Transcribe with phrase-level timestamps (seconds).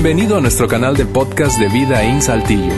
[0.00, 2.72] Bienvenido a nuestro canal de podcast de Vida en Saltillo.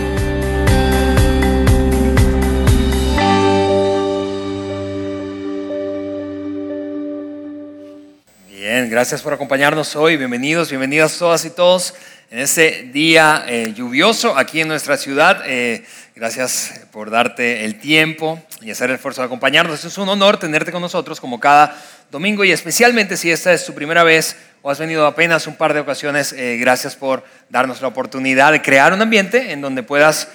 [8.49, 10.17] Bien, gracias por acompañarnos hoy.
[10.17, 11.93] Bienvenidos, bienvenidas todas y todos
[12.31, 15.43] en este día eh, lluvioso aquí en nuestra ciudad.
[15.45, 15.85] Eh,
[16.17, 19.85] gracias por darte el tiempo y hacer el esfuerzo de acompañarnos.
[19.85, 21.77] Es un honor tenerte con nosotros como cada
[22.11, 25.75] domingo y especialmente si esta es tu primera vez o has venido apenas un par
[25.75, 30.29] de ocasiones, eh, gracias por darnos la oportunidad de crear un ambiente en donde puedas,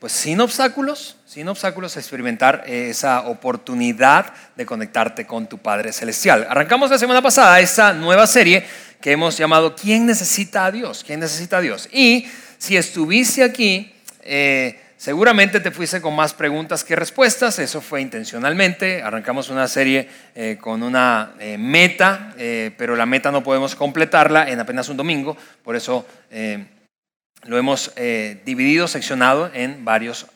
[0.00, 6.46] pues sin obstáculos, sin obstáculos, experimentar esa oportunidad de conectarte con tu Padre Celestial.
[6.50, 8.64] Arrancamos la semana pasada esta nueva serie
[9.00, 11.04] que hemos llamado ¿Quién necesita a Dios?
[11.06, 11.88] ¿Quién necesita a Dios?
[11.92, 12.26] Y
[12.58, 19.02] si estuviste aquí, eh, seguramente te fuiste con más preguntas que respuestas, eso fue intencionalmente,
[19.02, 22.34] arrancamos una serie eh, con una eh, meta,
[22.76, 26.04] pero la meta no podemos completarla en apenas un domingo, por eso
[27.44, 27.94] lo hemos
[28.44, 30.26] dividido, seccionado en varios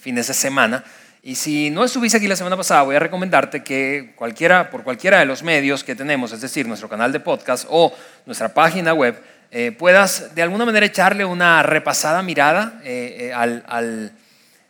[0.00, 0.84] fines de semana.
[1.26, 5.18] Y si no estuviste aquí la semana pasada, voy a recomendarte que cualquiera, por cualquiera
[5.18, 7.92] de los medios que tenemos, es decir, nuestro canal de podcast o
[8.26, 9.20] nuestra página web,
[9.58, 14.12] eh, puedas de alguna manera echarle una repasada mirada eh, eh, al, al,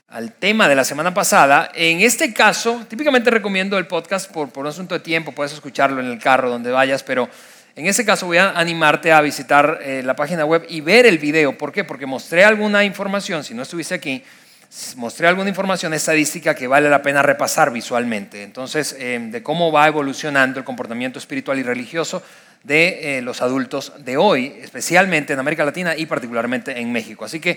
[0.06, 1.72] al, tema de la semana pasada.
[1.74, 6.00] En este caso, típicamente recomiendo el podcast por, por un asunto de tiempo, puedes escucharlo
[6.00, 7.28] en el carro, donde vayas, pero
[7.74, 11.58] en este caso voy a animarte a visitar la página web y ver el video.
[11.58, 11.82] ¿Por qué?
[11.82, 14.22] Porque mostré alguna información, si no estuviste aquí,
[14.96, 18.42] mostré alguna información estadística que vale la pena repasar visualmente.
[18.42, 22.22] Entonces, eh, de cómo va evolucionando el comportamiento espiritual y religioso
[22.66, 27.24] de eh, los adultos de hoy, especialmente en América Latina y particularmente en México.
[27.24, 27.56] Así que,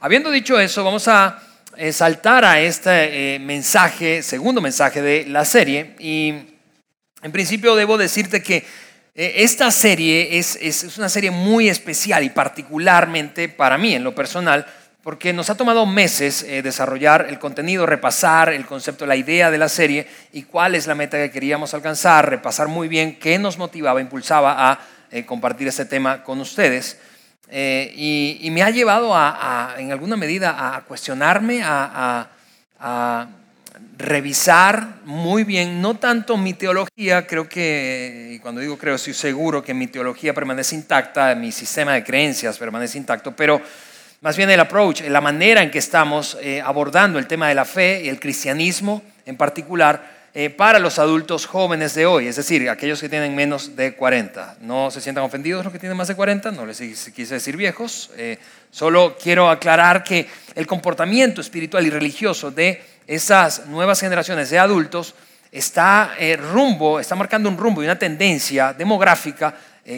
[0.00, 1.40] habiendo dicho eso, vamos a
[1.76, 5.94] eh, saltar a este mensaje, segundo mensaje de la serie.
[6.00, 6.34] Y
[7.22, 8.66] en principio debo decirte que
[9.14, 14.66] esta serie es, es una serie muy especial y particularmente para mí, en lo personal,
[15.02, 19.58] porque nos ha tomado meses eh, desarrollar el contenido, repasar el concepto, la idea de
[19.58, 23.58] la serie y cuál es la meta que queríamos alcanzar, repasar muy bien qué nos
[23.58, 24.80] motivaba, impulsaba a
[25.10, 26.98] eh, compartir este tema con ustedes.
[27.50, 32.28] Eh, y, me ha llevado a, en alguna medida a cuestionarme, a,
[32.78, 33.28] a,
[33.96, 39.62] revisar muy bien, no tanto mi teología, creo que, y cuando digo creo, estoy seguro
[39.62, 43.60] que mi teología permanece intacta, mi sistema de creencias permanece intacto, pero
[44.20, 47.64] más bien el approach, la manera en que estamos eh, abordando el tema de la
[47.64, 52.68] fe y el cristianismo en particular eh, para los adultos jóvenes de hoy, es decir,
[52.68, 54.58] aquellos que tienen menos de 40.
[54.60, 56.80] No se sientan ofendidos los que tienen más de 40, no les
[57.14, 58.38] quise decir viejos, eh,
[58.70, 65.14] solo quiero aclarar que el comportamiento espiritual y religioso de esas nuevas generaciones de adultos
[65.50, 66.14] está
[66.52, 69.54] rumbo, está marcando un rumbo y una tendencia demográfica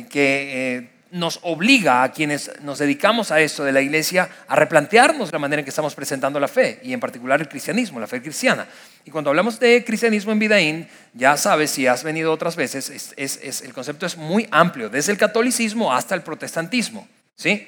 [0.08, 5.38] que nos obliga a quienes nos dedicamos a esto de la iglesia a replantearnos la
[5.38, 8.66] manera en que estamos presentando la fe y en particular el cristianismo, la fe cristiana.
[9.04, 13.62] Y cuando hablamos de cristianismo en Vidaín, ya sabes, si has venido otras veces, es,
[13.62, 17.08] el concepto es muy amplio, desde el catolicismo hasta el protestantismo.
[17.34, 17.66] ¿sí?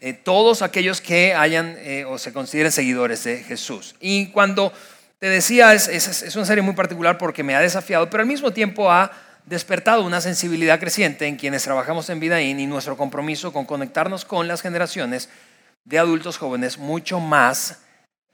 [0.00, 3.94] Eh, todos aquellos que hayan eh, o se consideren seguidores de Jesús.
[4.00, 4.72] Y cuando
[5.18, 8.52] te decía, es, es una serie muy particular porque me ha desafiado, pero al mismo
[8.52, 9.10] tiempo ha
[9.48, 14.46] despertado una sensibilidad creciente en quienes trabajamos en Vidaín y nuestro compromiso con conectarnos con
[14.46, 15.30] las generaciones
[15.84, 17.78] de adultos jóvenes mucho más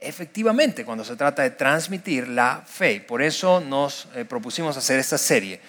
[0.01, 3.01] efectivamente cuando se trata de transmitir la fe.
[3.01, 5.61] Por eso nos eh, propusimos hacer esta serie.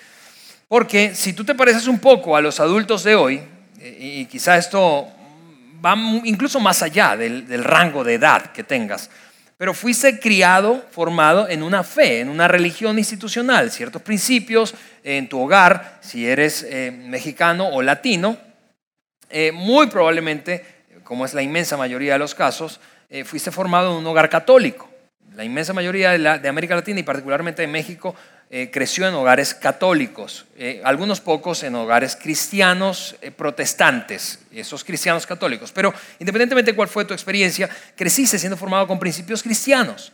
[0.68, 3.42] Porque si tú te pareces un poco a los adultos de hoy,
[3.80, 5.08] eh, y quizá esto
[5.86, 9.12] va incluso más allá del rango de edad que tengas,
[9.58, 15.40] pero fuiste criado, formado en una fe, en una religión institucional, ciertos principios en tu
[15.40, 18.38] hogar, si eres eh, mexicano o latino,
[19.30, 20.66] eh, muy probablemente,
[21.04, 22.80] como es la inmensa mayoría de los casos,
[23.10, 24.90] eh, fuiste formado en un hogar católico.
[25.36, 28.16] La inmensa mayoría de, América Latina y particularmente de México
[28.52, 35.26] eh, creció en hogares católicos, eh, algunos pocos en hogares cristianos eh, protestantes, esos cristianos
[35.26, 35.72] católicos.
[35.72, 40.12] Pero independientemente de cuál fue tu experiencia, creciste siendo formado con principios cristianos.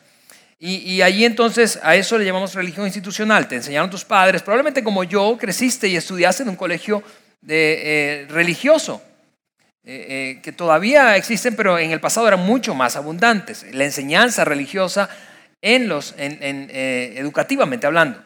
[0.58, 3.50] Y, y ahí entonces a eso le llamamos religión institucional.
[3.50, 7.04] Te enseñaron tus padres, probablemente como yo, creciste y estudiaste en un colegio
[7.44, 9.02] religioso.
[9.84, 13.66] Que todavía existen, pero en el pasado eran mucho más abundantes.
[13.74, 15.10] La enseñanza religiosa
[15.62, 18.22] en los, eh, educativamente hablando.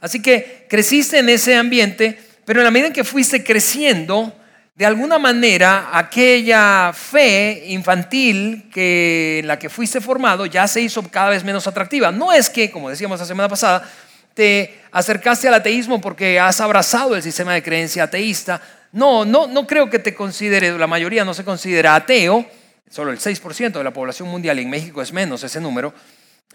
[0.00, 4.34] Así que creciste en ese ambiente, pero en la medida en que fuiste creciendo,
[4.74, 11.02] de alguna manera aquella fe infantil que, en la que fuiste formado ya se hizo
[11.10, 12.10] cada vez menos atractiva.
[12.10, 13.86] No es que, como decíamos la semana pasada,
[14.32, 18.62] te acercaste al ateísmo porque has abrazado el sistema de creencia ateísta,
[18.92, 22.44] No, no, no creo que te considere, la mayoría no se considera ateo,
[22.90, 25.94] solo el 6% de la población mundial, en México es menos ese número,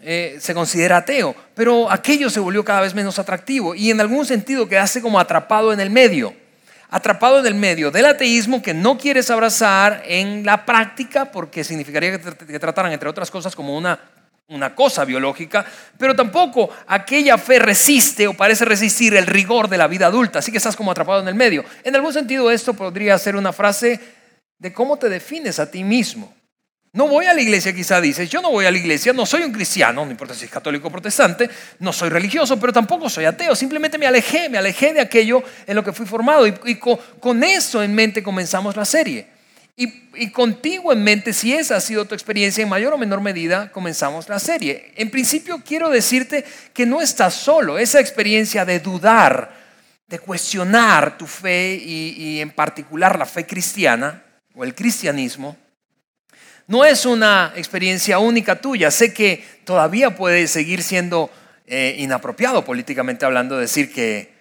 [0.00, 4.26] eh, se considera ateo, pero aquello se volvió cada vez menos atractivo y en algún
[4.26, 6.34] sentido quedaste como atrapado en el medio,
[6.90, 12.18] atrapado en el medio del ateísmo que no quieres abrazar en la práctica porque significaría
[12.18, 13.98] que, que trataran entre otras cosas como una
[14.48, 15.66] una cosa biológica,
[15.98, 20.52] pero tampoco aquella fe resiste o parece resistir el rigor de la vida adulta, así
[20.52, 21.64] que estás como atrapado en el medio.
[21.82, 23.98] En algún sentido esto podría ser una frase
[24.58, 26.35] de cómo te defines a ti mismo.
[26.96, 29.42] No voy a la iglesia, quizá dices, yo no voy a la iglesia, no soy
[29.42, 33.26] un cristiano, no importa si es católico o protestante, no soy religioso, pero tampoco soy
[33.26, 36.80] ateo, simplemente me alejé, me alejé de aquello en lo que fui formado y,
[37.20, 39.26] con eso en mente comenzamos la serie.
[39.76, 43.70] Y, contigo en mente, si esa ha sido tu experiencia, en mayor o menor medida,
[43.70, 44.94] comenzamos la serie.
[44.96, 47.76] En principio, quiero decirte que no estás solo.
[47.76, 49.54] Esa experiencia de dudar,
[50.08, 54.22] de cuestionar tu fe y, en particular la fe cristiana
[54.54, 55.58] o el cristianismo,
[56.68, 58.90] no es una experiencia única tuya.
[58.90, 61.30] Sé que todavía puede seguir siendo
[61.66, 64.34] eh, inapropiado políticamente hablando decir que,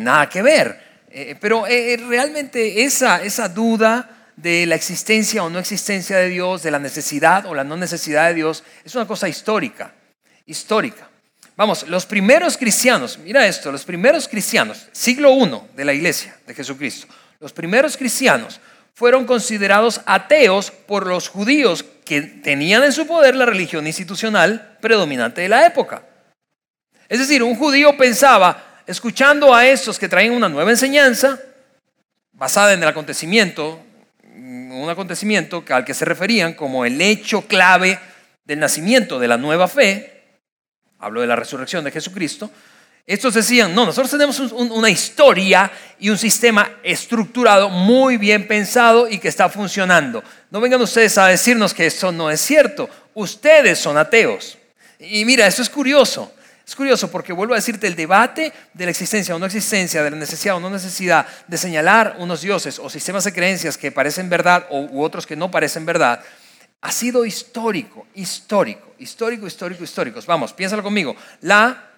[0.00, 1.04] nada que ver.
[1.10, 6.62] Eh, pero eh, realmente esa, esa duda de la existencia o no existencia de Dios,
[6.62, 9.94] de la necesidad o la no necesidad de Dios, es una cosa histórica,
[10.46, 11.08] histórica.
[11.56, 16.54] Vamos, los primeros cristianos, mira esto, los primeros cristianos, siglo I de la iglesia de
[16.54, 17.06] Jesucristo,
[17.38, 18.60] los primeros cristianos
[18.94, 25.40] fueron considerados ateos por los judíos que tenían en su poder la religión institucional predominante
[25.40, 26.06] de la época.
[27.08, 31.38] Es decir, un judío pensaba, escuchando a estos que traen una nueva enseñanza,
[32.32, 33.80] basada en el acontecimiento
[34.82, 37.98] un acontecimiento al que se referían como el hecho clave
[38.44, 40.40] del nacimiento de la nueva fe,
[40.98, 42.50] hablo de la resurrección de Jesucristo,
[43.06, 49.18] estos decían, no, nosotros tenemos una historia y un sistema estructurado muy bien pensado y
[49.18, 50.24] que está funcionando.
[50.50, 52.88] No vengan ustedes a decirnos que eso no es cierto.
[53.12, 54.56] Ustedes son ateos.
[54.98, 56.32] Y mira, eso es curioso.
[56.66, 60.10] Es curioso porque vuelvo a decirte, el debate de la existencia o no existencia, de
[60.10, 64.30] la necesidad o no necesidad de señalar unos dioses o sistemas de creencias que parecen
[64.30, 66.20] verdad o, u otros que no parecen verdad,
[66.80, 70.20] ha sido histórico, histórico, histórico, histórico, histórico.
[70.26, 71.14] Vamos, piénsalo conmigo.
[71.42, 71.90] La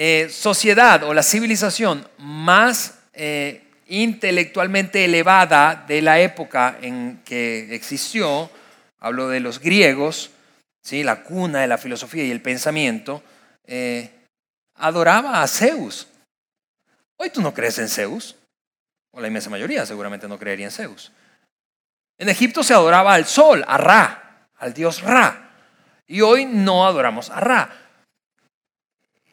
[0.00, 8.48] eh, sociedad o la civilización más eh, intelectualmente elevada de la época en que existió,
[9.00, 10.30] hablo de los griegos,
[10.80, 11.02] ¿sí?
[11.02, 13.24] la cuna de la filosofía y el pensamiento,
[13.66, 14.08] eh,
[14.76, 16.06] adoraba a Zeus.
[17.16, 18.36] Hoy tú no crees en Zeus,
[19.10, 21.10] o la inmensa mayoría seguramente no creería en Zeus.
[22.18, 25.56] En Egipto se adoraba al sol, a Ra, al dios Ra.
[26.06, 27.87] Y hoy no adoramos a Ra.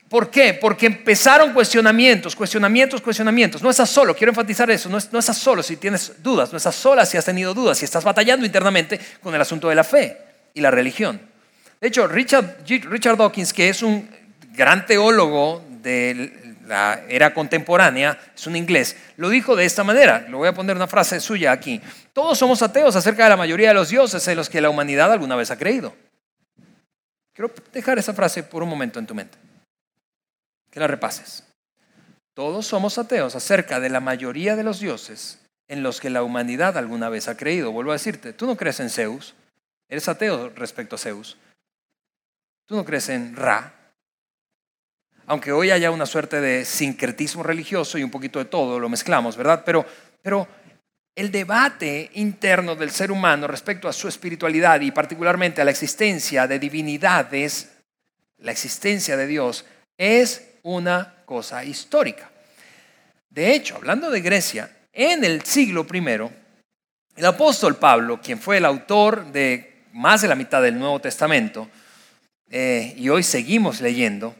[0.09, 0.53] ¿Por qué?
[0.53, 3.61] Porque empezaron cuestionamientos, cuestionamientos, cuestionamientos.
[3.61, 6.75] No estás solo, quiero enfatizar eso, no, no estás solo si tienes dudas, no estás
[6.75, 10.17] sola si has tenido dudas, si estás batallando internamente con el asunto de la fe
[10.53, 11.19] y la religión.
[11.81, 14.07] De hecho, Richard, Richard Dawkins, que es un
[14.53, 20.25] gran teólogo de la era contemporánea, es un inglés, lo dijo de esta manera.
[20.29, 21.81] Lo voy a poner una frase suya aquí.
[22.13, 25.11] Todos somos ateos acerca de la mayoría de los dioses en los que la humanidad
[25.11, 25.93] alguna vez ha creído.
[27.33, 29.44] Quiero dejar esa frase por un momento en tu mente.
[30.75, 31.45] Que la repases.
[32.33, 35.39] Todos somos ateos acerca de la mayoría de los dioses
[35.69, 37.71] en los que la humanidad alguna vez ha creído.
[37.71, 39.35] Vuelvo a decirte, tú no crees en Zeus,
[39.87, 41.37] eres ateo respecto a Zeus.
[42.65, 43.73] Tú no crees en Ra,
[45.27, 49.37] aunque hoy haya una suerte de sincretismo religioso y un poquito de todo, lo mezclamos,
[49.37, 49.63] ¿verdad?
[49.65, 49.85] Pero,
[50.21, 50.45] pero
[51.15, 56.47] el debate interno del ser humano respecto a su espiritualidad y particularmente a la existencia
[56.47, 57.71] de divinidades,
[58.39, 59.63] la existencia de Dios,
[59.97, 62.29] es una cosa histórica.
[63.29, 65.97] De hecho, hablando de Grecia, en el siglo I,
[67.17, 71.69] el apóstol Pablo, quien fue el autor de más de la mitad del Nuevo Testamento,
[72.49, 74.35] eh, y hoy seguimos leyendo,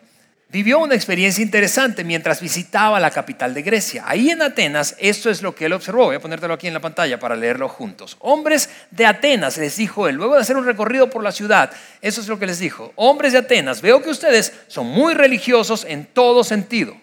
[0.55, 4.05] vivió una experiencia interesante mientras visitaba la capital de Grecia.
[4.07, 6.05] Ahí en Atenas, esto es lo que él observó.
[6.05, 8.15] Voy a ponértelo aquí en la pantalla para leerlo juntos.
[8.21, 11.71] Hombres de Atenas, les dijo él, luego de hacer un recorrido por la ciudad,
[12.01, 12.93] eso es lo que les dijo.
[12.95, 16.95] Hombres de Atenas, veo que ustedes son muy religiosos en todo sentido.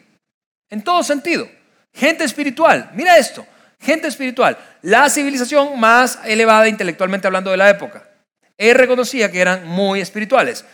[0.71, 1.47] En todo sentido.
[1.93, 2.91] Gente espiritual.
[2.95, 3.47] Mira esto.
[3.79, 4.57] Gente espiritual.
[4.81, 8.03] La civilización más elevada intelectualmente hablando de la época.
[8.57, 10.65] Él reconocía que eran muy espirituales.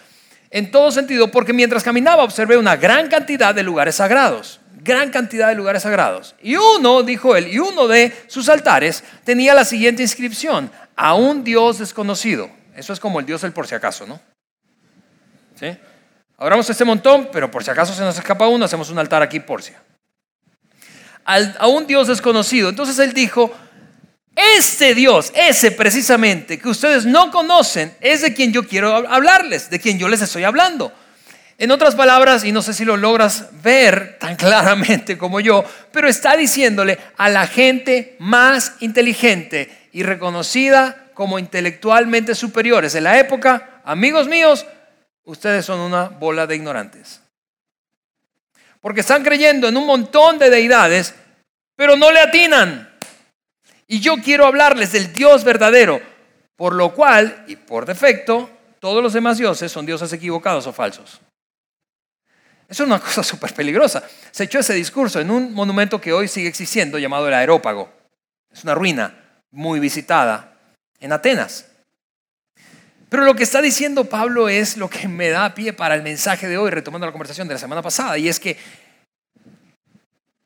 [0.50, 5.48] En todo sentido, porque mientras caminaba observé una gran cantidad de lugares sagrados, gran cantidad
[5.48, 6.34] de lugares sagrados.
[6.42, 11.44] Y uno, dijo él, y uno de sus altares tenía la siguiente inscripción, a un
[11.44, 12.50] Dios desconocido.
[12.74, 14.20] Eso es como el Dios del por si acaso, ¿no?
[15.54, 15.76] ¿Sí?
[16.38, 19.40] Adoramos este montón, pero por si acaso se nos escapa uno, hacemos un altar aquí
[19.40, 19.72] por si.
[21.24, 22.68] a un Dios desconocido.
[22.68, 23.52] Entonces él dijo,
[24.38, 29.80] este Dios, ese precisamente que ustedes no conocen, es de quien yo quiero hablarles, de
[29.80, 30.92] quien yo les estoy hablando.
[31.58, 36.08] En otras palabras, y no sé si lo logras ver tan claramente como yo, pero
[36.08, 43.80] está diciéndole a la gente más inteligente y reconocida como intelectualmente superiores en la época,
[43.84, 44.64] amigos míos,
[45.24, 47.20] ustedes son una bola de ignorantes.
[48.80, 51.12] Porque están creyendo en un montón de deidades,
[51.74, 52.87] pero no le atinan.
[53.88, 56.00] Y yo quiero hablarles del Dios verdadero,
[56.56, 61.20] por lo cual, y por defecto, todos los demás dioses son dioses equivocados o falsos.
[62.68, 64.04] Es una cosa súper peligrosa.
[64.30, 67.90] Se echó ese discurso en un monumento que hoy sigue existiendo llamado el Aerópago.
[68.52, 69.14] Es una ruina
[69.50, 70.52] muy visitada
[71.00, 71.64] en Atenas.
[73.08, 76.46] Pero lo que está diciendo Pablo es lo que me da pie para el mensaje
[76.46, 78.58] de hoy, retomando la conversación de la semana pasada, y es que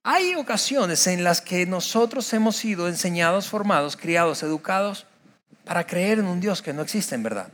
[0.02, 5.06] hay ocasiones en las que nosotros hemos sido enseñados, formados, criados, educados
[5.64, 7.48] para creer en un Dios que no existe en verdad.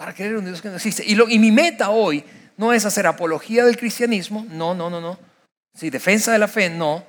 [0.00, 1.04] para creer en un Dios que no existe.
[1.06, 2.24] Y, y mi meta hoy
[2.56, 5.18] no es hacer apología del cristianismo, no, no, no, no.
[5.74, 7.04] Sí, defensa de la fe, no.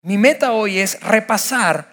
[0.00, 1.91] Mi meta hoy es repasar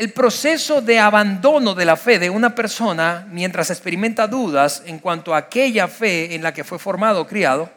[0.00, 5.34] el proceso de abandono de la fe de una persona mientras experimenta dudas en cuanto
[5.34, 7.70] a aquella fe en la que fue formado o criado.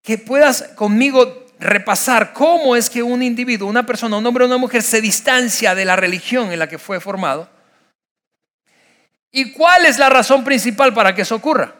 [0.00, 4.58] Que puedas conmigo repasar cómo es que un individuo, una persona, un hombre o una
[4.58, 7.50] mujer se distancia de la religión en la que fue formado
[9.32, 11.74] ¿Y cuál es la razón principal para que eso ocurra?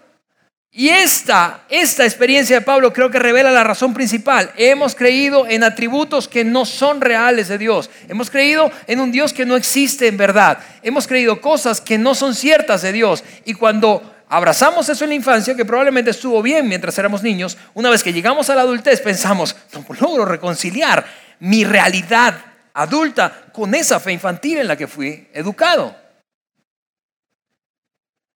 [0.75, 4.51] Y esta, esta experiencia de Pablo creo que revela la razón principal.
[4.57, 7.91] Hemos creído en atributos que no son reales de Dios.
[8.09, 10.61] Hemos creído en un Dios que no existe en verdad.
[10.83, 13.23] Hemos creído cosas que no son ciertas de Dios.
[13.45, 17.91] Y cuando abrazamos eso en la infancia, que probablemente estuvo bien mientras éramos niños, una
[17.91, 21.05] vez que llegamos a la adultez pensamos, no logro reconciliar
[21.41, 22.35] mi realidad
[22.73, 26.02] adulta con esa fe infantil en la que fui educado.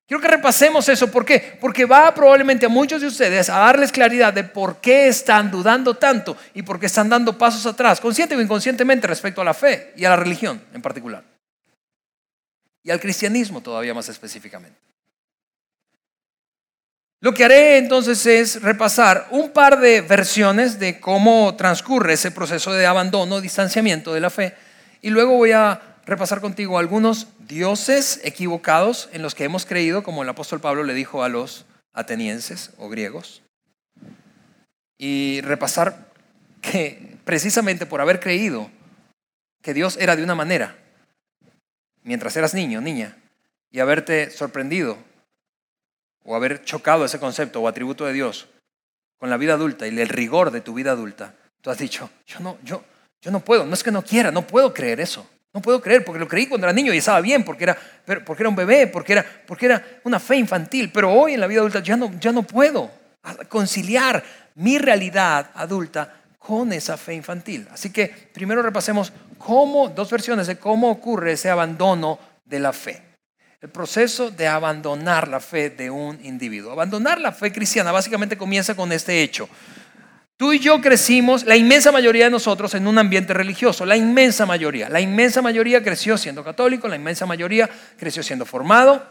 [0.07, 1.11] Quiero que repasemos eso.
[1.11, 1.59] ¿Por qué?
[1.61, 5.95] Porque va probablemente a muchos de ustedes a darles claridad de por qué están dudando
[5.95, 9.93] tanto y por qué están dando pasos atrás, consciente o inconscientemente, respecto a la fe
[9.97, 11.25] y a la religión en particular.
[12.85, 14.79] Y al cristianismo todavía más específicamente.
[17.21, 22.73] Lo que haré entonces es repasar un par de versiones de cómo transcurre ese proceso
[22.73, 24.55] de abandono, distanciamiento de la fe,
[25.03, 30.23] y luego voy a repasar contigo algunos dioses equivocados en los que hemos creído, como
[30.23, 33.43] el apóstol Pablo le dijo a los atenienses o griegos,
[34.97, 36.13] y repasar
[36.63, 38.71] que precisamente por haber creído
[39.63, 40.77] que Dios era de una manera,
[42.03, 43.17] mientras eras niño, niña,
[43.73, 44.97] y haberte sorprendido
[46.25, 48.49] o haber chocado ese concepto o atributo de Dios
[49.19, 52.39] con la vida adulta y el rigor de tu vida adulta, tú has dicho, yo
[52.41, 52.85] no, yo,
[53.21, 55.29] yo no puedo, no es que no quiera, no puedo creer eso.
[55.57, 57.79] No puedo creer, porque lo creí cuando era niño y estaba bien, porque era,
[58.27, 60.91] porque era un bebé, porque era, porque era una fe infantil.
[60.93, 62.91] Pero hoy en la vida adulta ya no, ya no puedo
[63.49, 64.23] conciliar
[64.57, 67.67] mi realidad adulta con esa fe infantil.
[67.73, 73.03] Así que primero repasemos cómo, dos versiones de cómo ocurre ese abandono de la fe.
[73.63, 76.71] El proceso de abandonar la fe de un individuo.
[76.71, 79.49] Abandonar la fe cristiana básicamente comienza con este hecho.
[80.37, 84.45] Tú y yo crecimos, la inmensa mayoría de nosotros, en un ambiente religioso, la inmensa
[84.45, 84.91] mayoría.
[84.91, 89.03] La inmensa mayoría creció siendo católico, la inmensa mayoría creció siendo formado,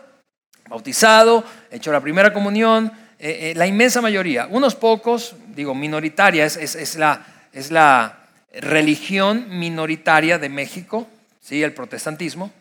[0.70, 4.48] bautizado, hecho la primera comunión, eh, eh, la inmensa mayoría.
[4.52, 8.20] Unos pocos, digo, minoritaria, es, la, es la
[8.54, 11.08] religión minoritaria de México,
[11.42, 11.64] ¿sí?
[11.64, 12.52] el protestantismo,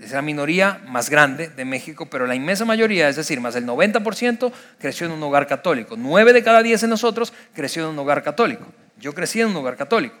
[0.00, 3.66] es la minoría más grande de México, pero la inmensa mayoría, es decir, más del
[3.66, 5.94] 90%, creció en un hogar católico.
[5.98, 8.64] Nueve de cada diez de nosotros creció en un hogar católico.
[8.98, 10.16] Yo crecí en un hogar católico.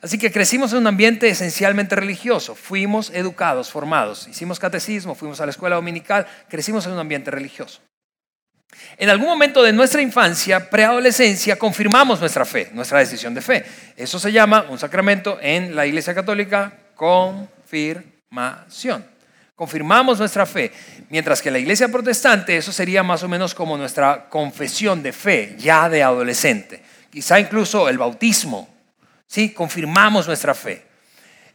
[0.00, 2.54] Así que crecimos en un ambiente esencialmente religioso.
[2.54, 4.26] Fuimos educados, formados.
[4.26, 7.80] Hicimos catecismo, fuimos a la escuela dominical, crecimos en un ambiente religioso.
[8.96, 13.64] En algún momento de nuestra infancia, preadolescencia, confirmamos nuestra fe, nuestra decisión de fe.
[13.96, 18.11] Eso se llama un sacramento en la Iglesia Católica, confirmación
[19.54, 20.72] Confirmamos nuestra fe.
[21.10, 25.54] Mientras que la iglesia protestante, eso sería más o menos como nuestra confesión de fe,
[25.58, 26.82] ya de adolescente.
[27.10, 28.68] Quizá incluso el bautismo.
[29.26, 29.50] ¿sí?
[29.50, 30.84] Confirmamos nuestra fe.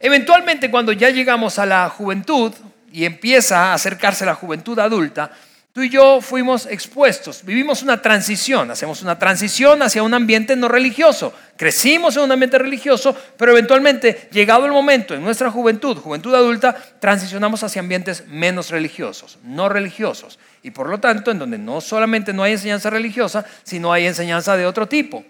[0.00, 2.52] Eventualmente, cuando ya llegamos a la juventud
[2.92, 5.32] y empieza a acercarse la juventud adulta,
[5.78, 10.66] tú y yo fuimos expuestos, vivimos una transición, hacemos una transición hacia un ambiente no
[10.66, 11.32] religioso.
[11.56, 16.74] Crecimos en un ambiente religioso, pero eventualmente, llegado el momento en nuestra juventud, juventud adulta,
[16.98, 20.40] transicionamos hacia ambientes menos religiosos, no religiosos.
[20.64, 24.56] Y por lo tanto, en donde no solamente no hay enseñanza religiosa, sino hay enseñanza
[24.56, 25.24] de otro tipo.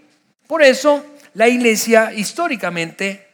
[0.47, 3.29] Por eso, la iglesia históricamente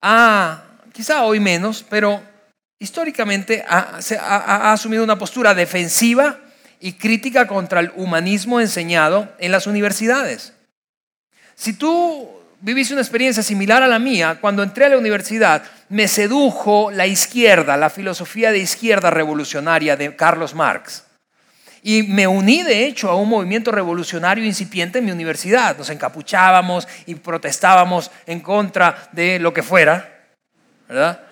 [0.00, 0.62] ha,
[0.94, 2.22] quizá hoy menos, pero
[2.78, 6.38] históricamente ha, ha, asumido una postura defensiva
[6.80, 10.52] y crítica contra el humanismo enseñado en las universidades.
[11.54, 12.28] Si tú
[12.60, 17.06] viviste una experiencia similar a la mía, cuando entré a la universidad me sedujo la
[17.06, 21.04] izquierda, la filosofía de izquierda revolucionaria de Carlos Marx.
[21.82, 25.78] Y me uní, de hecho, a un movimiento revolucionario incipiente en mi universidad.
[25.78, 30.26] Nos encapuchábamos y protestábamos en contra de lo que fuera,
[30.88, 31.27] ¿verdad?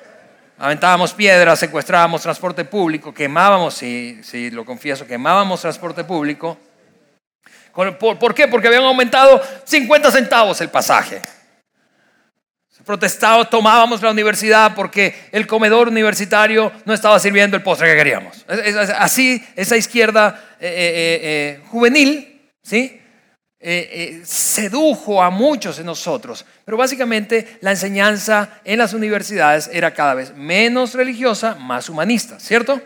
[0.58, 6.58] Aventábamos piedras, secuestrábamos transporte público, quemábamos, sí, sí, lo confieso, quemábamos transporte público.
[7.74, 8.48] ¿Por, qué?
[8.48, 11.20] Porque habían aumentado 50 centavos el pasaje.
[12.86, 18.46] Protestado, tomábamos la universidad porque el comedor universitario no estaba sirviendo el postre que queríamos.
[18.96, 23.02] Así, esa izquierda eh, eh, eh, juvenil, ¿sí?
[23.68, 26.46] Eh, eh, sedujo a muchos de nosotros.
[26.64, 32.80] Pero básicamente la enseñanza en las universidades era cada vez menos religiosa, más humanista, ¿cierto?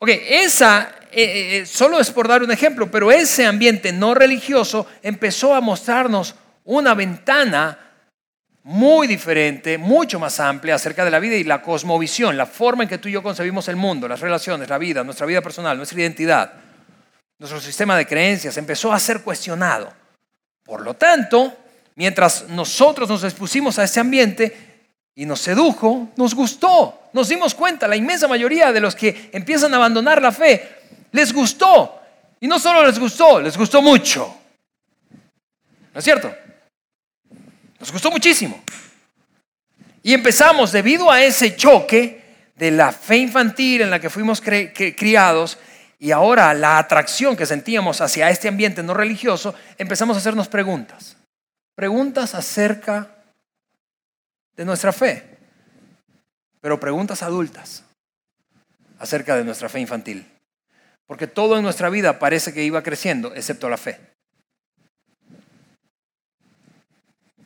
[0.00, 5.54] Ok, esa, eh, solo es por dar un ejemplo, pero ese ambiente no religioso empezó
[5.54, 6.34] a mostrarnos
[6.64, 7.78] una ventana
[8.62, 12.90] muy diferente, mucho más amplia acerca de la vida y la cosmovisión, la forma en
[12.90, 15.98] que tú y yo concebimos el mundo, las relaciones, la vida, nuestra vida personal, nuestra
[15.98, 16.63] identidad
[17.38, 19.92] nuestro sistema de creencias empezó a ser cuestionado.
[20.64, 21.52] Por lo tanto,
[21.96, 27.86] mientras nosotros nos expusimos a ese ambiente y nos sedujo, nos gustó, nos dimos cuenta,
[27.86, 30.76] la inmensa mayoría de los que empiezan a abandonar la fe,
[31.12, 32.00] les gustó.
[32.40, 34.36] Y no solo les gustó, les gustó mucho.
[35.92, 36.34] ¿No es cierto?
[37.78, 38.62] Nos gustó muchísimo.
[40.02, 42.22] Y empezamos, debido a ese choque
[42.56, 45.58] de la fe infantil en la que fuimos criados,
[46.04, 51.16] y ahora la atracción que sentíamos hacia este ambiente no religioso, empezamos a hacernos preguntas.
[51.74, 53.24] Preguntas acerca
[54.54, 55.38] de nuestra fe,
[56.60, 57.84] pero preguntas adultas
[58.98, 60.30] acerca de nuestra fe infantil.
[61.06, 63.98] Porque todo en nuestra vida parece que iba creciendo, excepto la fe.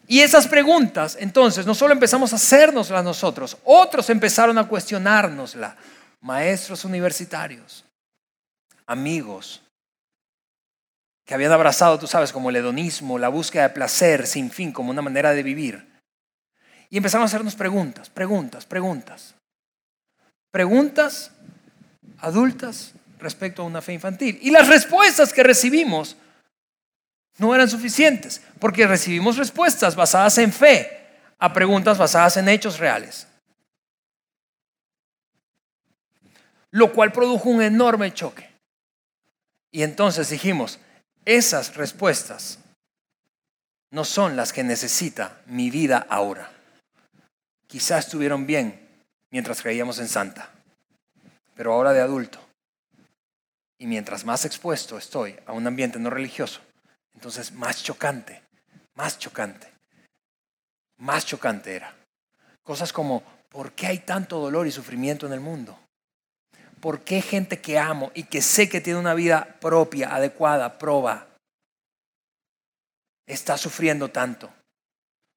[0.09, 5.76] Y esas preguntas, entonces, no solo empezamos a hacernoslas nosotros, otros empezaron a cuestionárnosla.
[6.20, 7.85] Maestros universitarios,
[8.88, 9.62] amigos
[11.24, 14.90] que habían abrazado, tú sabes, como el hedonismo, la búsqueda de placer sin fin, como
[14.90, 15.87] una manera de vivir.
[16.88, 19.35] Y empezamos a hacernos preguntas, preguntas, preguntas.
[20.51, 21.31] Preguntas
[22.20, 24.38] adultas respecto a una fe infantil.
[24.40, 26.16] Y las respuestas que recibimos
[27.37, 31.07] no eran suficientes, porque recibimos respuestas basadas en fe
[31.38, 33.27] a preguntas basadas en hechos reales.
[36.70, 38.47] Lo cual produjo un enorme choque.
[39.70, 40.78] Y entonces dijimos,
[41.24, 42.59] esas respuestas
[43.90, 46.50] no son las que necesita mi vida ahora.
[47.66, 48.88] Quizás estuvieron bien
[49.31, 50.50] mientras creíamos en Santa,
[51.54, 52.38] pero ahora de adulto.
[53.78, 56.61] Y mientras más expuesto estoy a un ambiente no religioso,
[57.14, 58.42] entonces más chocante,
[58.94, 59.70] más chocante,
[60.98, 61.94] más chocante era.
[62.62, 65.78] Cosas como, ¿por qué hay tanto dolor y sufrimiento en el mundo?
[66.80, 71.26] ¿Por qué gente que amo y que sé que tiene una vida propia, adecuada, proba,
[73.26, 74.52] está sufriendo tanto?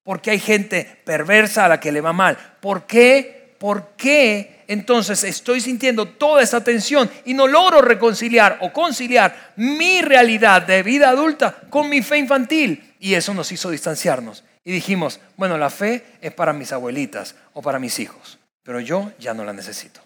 [0.04, 2.38] ¿Por qué hay gente perversa a la que le va mal?
[2.60, 3.56] ¿Por qué?
[3.60, 10.02] ¿Por qué entonces estoy sintiendo toda esa tensión y no logro reconciliar o conciliar mi
[10.02, 12.96] realidad de vida adulta con mi fe infantil?
[13.00, 14.44] Y eso nos hizo distanciarnos.
[14.64, 19.12] Y dijimos, bueno, la fe es para mis abuelitas o para mis hijos, pero yo
[19.20, 20.02] ya no la necesito.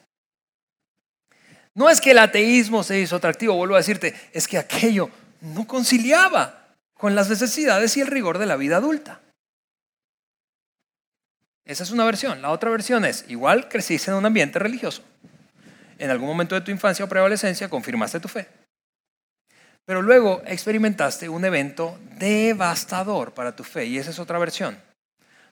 [1.75, 5.09] No es que el ateísmo se hizo atractivo, vuelvo a decirte, es que aquello
[5.41, 9.19] no conciliaba con las necesidades y el rigor de la vida adulta.
[11.65, 12.41] Esa es una versión.
[12.41, 15.03] La otra versión es, igual creciste en un ambiente religioso.
[15.97, 18.47] En algún momento de tu infancia o preadolescencia confirmaste tu fe.
[19.83, 24.77] Pero luego experimentaste un evento devastador para tu fe y esa es otra versión.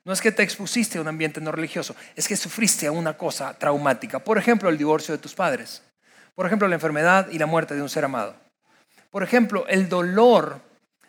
[0.06, 3.18] No es que te expusiste a un ambiente no religioso, es que sufriste a una
[3.18, 4.20] cosa traumática.
[4.20, 5.82] Por ejemplo, el divorcio de tus padres.
[6.36, 8.36] Por ejemplo, la enfermedad y la muerte de un ser amado.
[9.12, 10.60] Por ejemplo, el dolor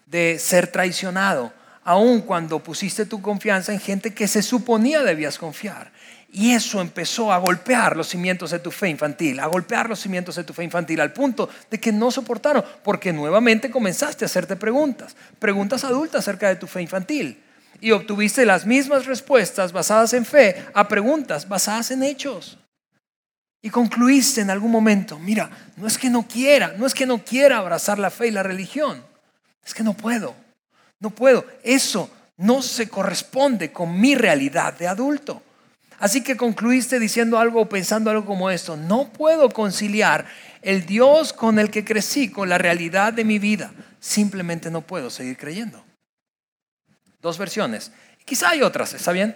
[0.07, 5.93] de ser traicionado, aun cuando pusiste tu confianza en gente que se suponía debías confiar.
[6.31, 10.35] Y eso empezó a golpear los cimientos de tu fe infantil, a golpear los cimientos
[10.35, 14.57] de tu fe infantil al punto de que no soportaron, porque nuevamente comenzaste a hacerte
[14.57, 17.41] preguntas, preguntas adultas acerca de tu fe infantil.
[17.81, 22.59] Y obtuviste las mismas respuestas basadas en fe a preguntas basadas en hechos.
[23.65, 25.49] Y concluiste en algún momento, mira,
[25.79, 28.43] no es que no quiera, no es que no quiera abrazar la fe y la
[28.43, 29.03] religión,
[29.65, 30.37] es que no puedo,
[31.01, 31.47] no puedo.
[31.63, 35.43] Eso no se corresponde con mi realidad de adulto.
[35.99, 38.77] Así que concluiste diciendo algo o pensando algo como esto.
[38.77, 40.27] No puedo conciliar
[40.61, 43.73] el Dios con el que crecí con la realidad de mi vida.
[43.99, 45.83] Simplemente no puedo seguir creyendo.
[47.23, 47.93] Dos versiones.
[48.27, 49.35] Quizá hay otras, ¿está bien?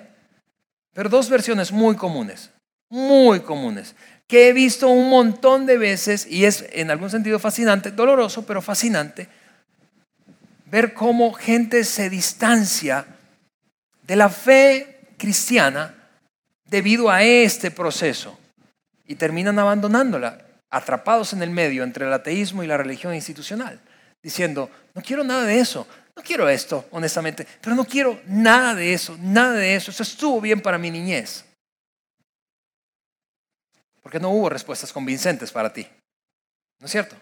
[0.93, 2.51] Pero dos versiones muy comunes,
[2.91, 3.95] muy comunes,
[4.29, 8.61] que he visto un montón de veces y es en algún sentido fascinante, doloroso, pero
[8.61, 9.27] fascinante,
[10.67, 13.07] ver cómo gente se distancia
[14.03, 15.95] de la fe cristiana
[16.67, 18.39] debido a este proceso
[19.07, 23.81] y terminan abandonándola, atrapados en el medio entre el ateísmo y la religión institucional,
[24.23, 28.93] diciendo, no quiero nada de eso, no quiero esto, honestamente, pero no quiero nada de
[28.93, 31.48] eso, nada de eso, eso estuvo bien para mi niñez.
[34.03, 35.87] Porque no hubo respuestas convincentes para ti,
[36.81, 37.17] ¿no es cierto?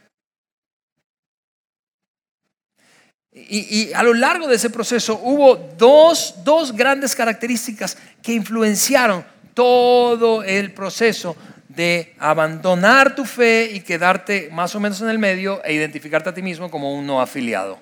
[3.39, 10.43] Y, a lo largo de ese proceso hubo dos, dos grandes características que influenciaron todo
[10.43, 11.37] el proceso
[11.69, 16.35] de abandonar tu fe y quedarte más o menos en el medio e identificarte a
[16.35, 17.79] ti mismo como un no afiliado,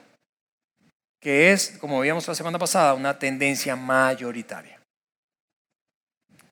[1.21, 4.74] que es, como veíamos la semana pasada, una tendencia mayoritaria.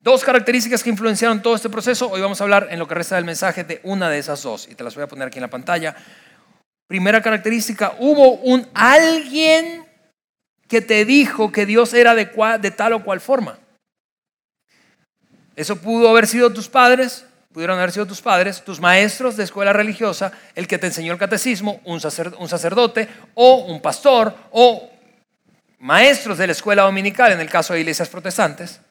[0.03, 3.15] Dos características que influenciaron todo este proceso, hoy vamos a hablar en lo que resta
[3.15, 5.43] del mensaje de una de esas dos, y te las voy a poner aquí en
[5.43, 5.95] la pantalla.
[6.87, 9.85] Primera característica, hubo un alguien
[10.67, 13.57] que te dijo que Dios era de, de tal o cual forma.
[15.55, 19.71] Eso pudo haber sido tus padres, pudieron haber sido tus padres, tus maestros de escuela
[19.71, 24.91] religiosa, el que te enseñó el catecismo, un, sacerdote o un pastor o
[25.79, 28.81] maestros de la escuela dominical en el caso de iglesias protestantes.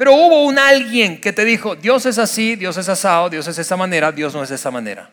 [0.00, 3.56] Pero hubo un alguien que te dijo, Dios es así, Dios es asado, Dios es
[3.56, 5.10] de esta manera, Dios no es de esta manera.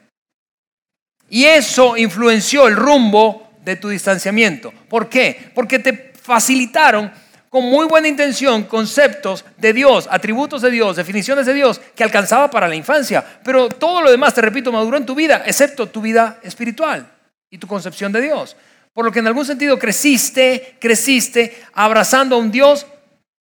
[1.30, 4.72] Y eso influenció el rumbo de tu distanciamiento.
[4.88, 5.52] ¿Por qué?
[5.54, 7.12] Porque te facilitaron
[7.50, 12.50] con muy buena intención conceptos de Dios, atributos de Dios, definiciones de Dios que alcanzaba
[12.50, 13.42] para la infancia.
[13.44, 17.12] Pero todo lo demás, te repito, maduró en tu vida, excepto tu vida espiritual
[17.50, 18.56] y tu concepción de Dios.
[18.94, 22.86] Por lo que en algún sentido creciste, creciste abrazando a un Dios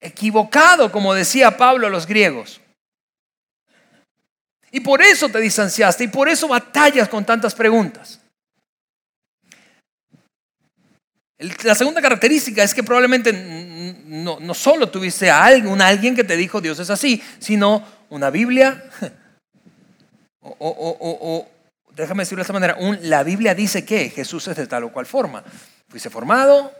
[0.00, 2.60] equivocado, como decía Pablo a los griegos.
[4.70, 8.20] Y por eso te distanciaste y por eso batallas con tantas preguntas.
[11.64, 13.32] La segunda característica es que probablemente
[14.06, 18.30] no, no solo tuviste a alguien, alguien que te dijo Dios es así, sino una
[18.30, 18.84] Biblia,
[20.40, 21.46] o,
[21.94, 25.06] déjame decirlo de esta manera, la Biblia dice que Jesús es de tal o cual
[25.06, 25.44] forma.
[25.88, 26.72] Fuiste formado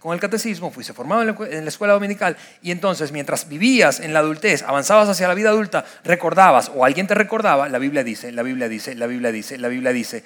[0.00, 4.20] con el catecismo, fuiste formado en la escuela dominical y entonces mientras vivías en la
[4.20, 8.42] adultez, avanzabas hacia la vida adulta, recordabas o alguien te recordaba, la Biblia dice, la
[8.42, 10.24] Biblia dice, la Biblia dice, la Biblia dice.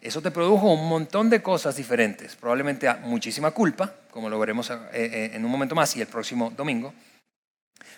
[0.00, 4.76] Eso te produjo un montón de cosas diferentes, probablemente muchísima culpa, como lo veremos eh,
[4.92, 6.94] eh, en un momento más y el próximo domingo,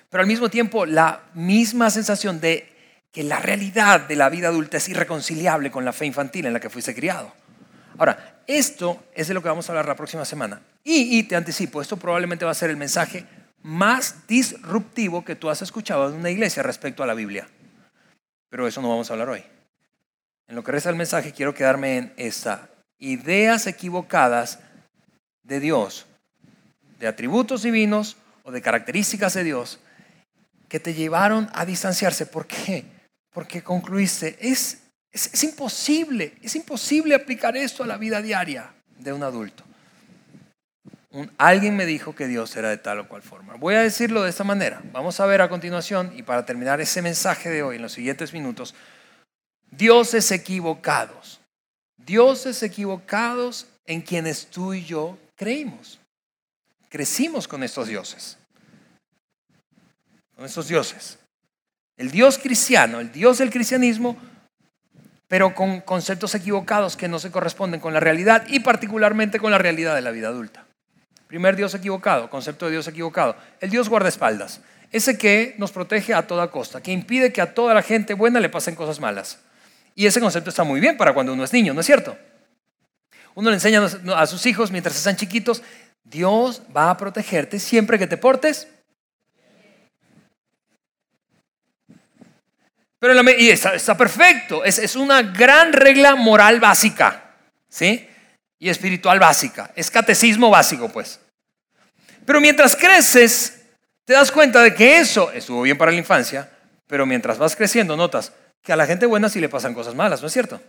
[0.09, 2.67] pero al mismo tiempo la misma sensación de
[3.13, 6.61] que la realidad de la vida adulta es irreconciliable con la fe infantil en la
[6.61, 7.35] que fuiste criado.
[7.99, 10.63] Ahora, esto es de lo que vamos a hablar la próxima semana.
[10.85, 13.27] Y, te anticipo, esto probablemente va a ser el mensaje
[13.63, 17.47] más disruptivo que tú has escuchado en una iglesia respecto a la Biblia.
[18.49, 19.45] Pero eso no vamos a hablar hoy.
[20.47, 22.71] En lo que resta del mensaje quiero quedarme en esta.
[22.99, 24.61] Ideas equivocadas
[25.43, 26.07] de Dios,
[26.99, 29.81] de atributos divinos o de características de Dios
[30.69, 32.27] que te llevaron a distanciarse.
[32.27, 32.85] ¿Por qué?
[33.33, 39.23] Porque concluiste, es, es, imposible, es imposible aplicar esto a la vida diaria de un
[39.23, 39.65] adulto.
[41.39, 43.55] alguien me dijo que Dios era de tal o cual forma.
[43.55, 44.83] Voy a decirlo de esta manera.
[44.93, 48.33] Vamos a ver a continuación y para terminar ese mensaje de hoy en los siguientes
[48.33, 48.75] minutos,
[49.71, 51.41] dioses equivocados.
[51.97, 55.99] Dioses equivocados en quienes tú y yo creímos.
[56.89, 58.39] Crecimos con estos dioses.
[60.37, 61.19] Con estos dioses.
[61.97, 64.17] El Dios cristiano, el Dios del cristianismo,
[65.29, 69.59] pero con conceptos equivocados que no se corresponden con la realidad y particularmente con la
[69.59, 70.65] realidad de la vida adulta.
[71.29, 73.37] Primer Dios equivocado, concepto de Dios equivocado.
[73.61, 77.75] El Dios guardaespaldas, ese que nos protege a toda costa, que impide que a toda
[77.75, 79.39] la gente buena le pasen cosas malas.
[79.95, 82.17] Y ese concepto está muy bien para cuando uno es niño, ¿no es cierto?
[83.35, 83.85] Uno le enseña
[84.17, 85.63] a sus hijos mientras están chiquitos,
[86.03, 88.69] Dios va a protegerte siempre que te portes.
[92.99, 97.37] Pero la, y está, perfecto, es, es una gran regla moral básica,
[97.69, 98.09] ¿sí?
[98.59, 101.21] Y espiritual básica, es catecismo básico, pues.
[102.27, 103.63] Pero mientras creces,
[104.05, 106.51] te das cuenta de que eso estuvo bien para la infancia,
[106.87, 108.33] pero mientras vas creciendo notas
[108.63, 110.61] que a la gente buena sí le pasan cosas malas, ¿no es cierto?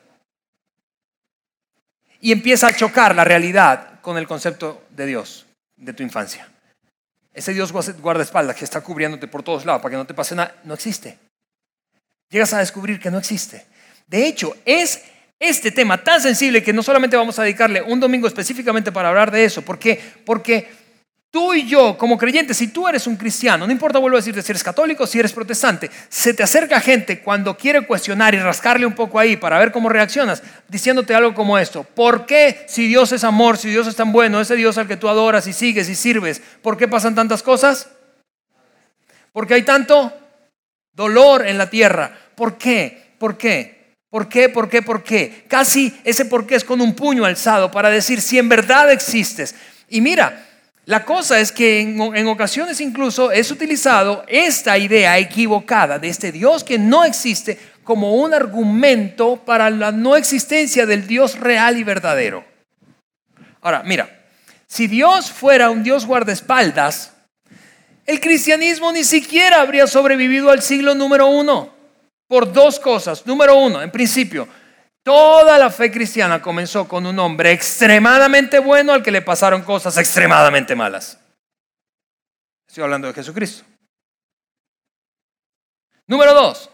[2.21, 6.47] Y empieza a chocar la realidad con el concepto de Dios de tu infancia.
[7.33, 10.55] Ese Dios guardaespaldas que está cubriéndote por todos lados para que no te pase nada,
[10.65, 11.17] no existe.
[12.29, 13.65] Llegas a descubrir que no existe.
[14.07, 15.01] De hecho, es
[15.39, 19.31] este tema tan sensible que no solamente vamos a dedicarle un domingo específicamente para hablar
[19.31, 19.61] de eso.
[19.61, 19.99] ¿Por qué?
[20.25, 20.67] Porque
[21.31, 24.41] Tú y yo, como creyentes, si tú eres un cristiano, no importa, vuelvo a decirte,
[24.41, 28.87] si eres católico, si eres protestante, se te acerca gente cuando quiere cuestionar y rascarle
[28.87, 31.83] un poco ahí para ver cómo reaccionas, diciéndote algo como esto.
[31.83, 34.97] ¿Por qué, si Dios es amor, si Dios es tan bueno, ese Dios al que
[34.97, 37.89] tú adoras y sigues y sirves, ¿por qué pasan tantas cosas?
[39.31, 40.11] Porque hay tanto
[40.93, 42.11] dolor en la tierra.
[42.35, 43.13] ¿Por qué?
[43.17, 43.95] ¿Por qué?
[44.09, 44.49] ¿Por qué?
[44.49, 44.81] ¿Por qué?
[44.81, 45.45] ¿Por qué?
[45.47, 49.55] Casi ese por qué es con un puño alzado para decir si en verdad existes.
[49.87, 50.47] Y mira,
[50.89, 56.63] la cosa es que en, ocasiones incluso es utilizado esta idea equivocada de este Dios
[56.63, 62.43] que no existe como un argumento para la no existencia del Dios real y verdadero.
[63.61, 64.09] Ahora, mira,
[64.65, 67.13] si Dios fuera un Dios guardaespaldas,
[68.09, 71.73] el cristianismo ni siquiera habría sobrevivido al siglo número uno
[72.27, 73.25] por dos cosas.
[73.25, 74.47] Número uno, en principio,
[75.03, 79.97] Toda la fe cristiana comenzó con un hombre extremadamente bueno al que le pasaron cosas
[79.97, 81.19] extremadamente malas.
[82.67, 83.63] Estoy hablando de Jesucristo.
[86.05, 86.69] Número dos,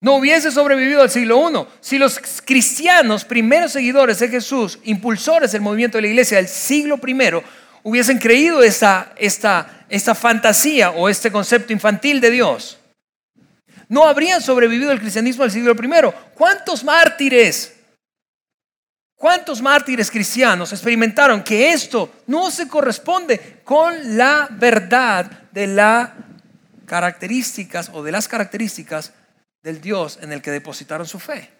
[0.00, 5.62] no hubiese sobrevivido al siglo I si los cristianos, primeros seguidores de Jesús, impulsores del
[5.62, 7.42] movimiento de la iglesia del siglo I,
[7.88, 12.78] hubiesen creído esta, esta, esta fantasía o este concepto infantil de Dios.
[13.88, 16.12] No habrían sobrevivido el cristianismo al siglo I.
[16.34, 17.74] ¿Cuántos mártires
[19.18, 26.10] ¿Cuántos mártires cristianos experimentaron que esto no se corresponde con la verdad de las
[26.86, 29.12] características o de las características
[29.60, 31.50] del Dios en el que depositaron su fe?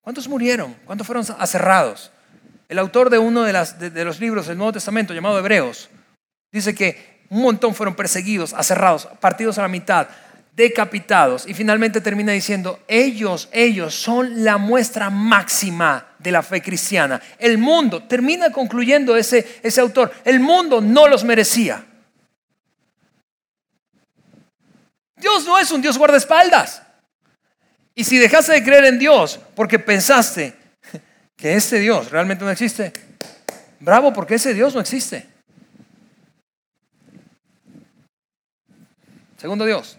[0.00, 0.74] ¿Cuántos murieron?
[0.86, 2.12] ¿Cuántos fueron aserrados?
[2.70, 5.90] El autor de uno de, los libros del Nuevo Testamento llamado Hebreos
[6.52, 10.06] dice que un montón fueron perseguidos, aserrados, partidos a la mitad,
[10.54, 11.48] decapitados.
[11.48, 17.20] Y finalmente termina diciendo, ellos, ellos son la muestra máxima de la fe cristiana.
[17.40, 21.84] El mundo, termina concluyendo ese, ese autor, el mundo no los merecía.
[25.16, 26.82] Dios no es un Dios guardaespaldas.
[27.96, 30.59] Y si dejaste de creer en Dios porque pensaste
[31.40, 32.92] que ese Dios realmente no existe,
[33.80, 35.26] bravo porque ese Dios no existe.
[39.38, 39.96] Segundo Dios,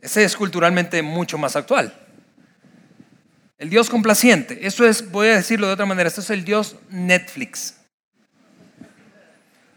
[0.00, 1.92] ese es culturalmente mucho más actual.
[3.58, 6.76] El Dios complaciente, eso es, voy a decirlo de otra manera, esto es el Dios
[6.88, 7.74] Netflix.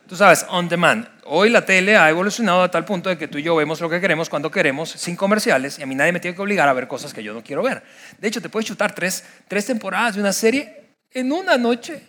[0.08, 1.08] Tú sabes, on demand.
[1.34, 3.90] Hoy la tele ha evolucionado a tal punto de que tú y yo vemos lo
[3.90, 6.74] que queremos cuando queremos, sin comerciales, y a mí nadie me tiene que obligar a
[6.74, 7.82] ver cosas que yo no quiero ver.
[8.18, 12.04] De hecho, te puedes chutar tres, tres temporadas de una serie en una noche.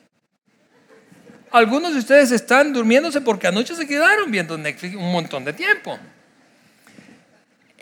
[1.52, 6.00] Algunos de ustedes están durmiéndose porque anoche se quedaron viendo Netflix un montón de tiempo.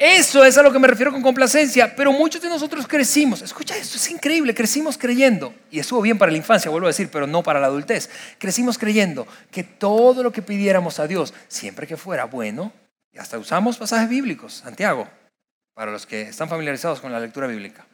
[0.01, 3.77] Eso es a lo que me refiero con complacencia, pero muchos de nosotros crecimos, escucha
[3.77, 7.27] esto, es increíble, crecimos creyendo, y estuvo bien para la infancia, vuelvo a decir, pero
[7.27, 8.09] no para la adultez,
[8.39, 12.73] crecimos creyendo que todo lo que pidiéramos a Dios, siempre que fuera bueno,
[13.13, 15.07] y hasta usamos pasajes bíblicos, Santiago,
[15.75, 17.85] para los que están familiarizados con la lectura bíblica.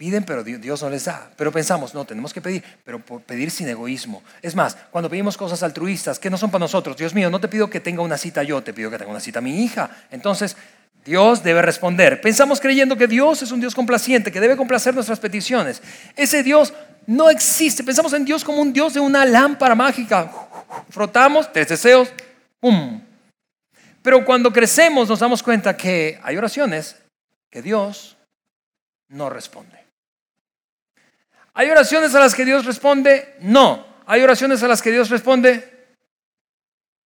[0.00, 1.30] Piden, pero Dios no les da.
[1.36, 4.22] Pero pensamos, no, tenemos que pedir, pero pedir sin egoísmo.
[4.40, 7.48] Es más, cuando pedimos cosas altruistas que no son para nosotros, Dios mío, no te
[7.48, 9.90] pido que tenga una cita yo, te pido que tenga una cita mi hija.
[10.10, 10.56] Entonces,
[11.04, 12.18] Dios debe responder.
[12.22, 15.82] Pensamos creyendo que Dios es un Dios complaciente, que debe complacer nuestras peticiones.
[16.16, 16.72] Ese Dios
[17.06, 17.84] no existe.
[17.84, 20.32] Pensamos en Dios como un Dios de una lámpara mágica.
[20.88, 22.08] Frotamos, tres deseos,
[22.58, 23.02] ¡pum!
[24.00, 26.96] Pero cuando crecemos nos damos cuenta que hay oraciones
[27.50, 28.16] que Dios
[29.08, 29.79] no responde.
[31.54, 33.36] ¿Hay oraciones a las que Dios responde?
[33.40, 33.86] No.
[34.06, 35.96] ¿Hay oraciones a las que Dios responde?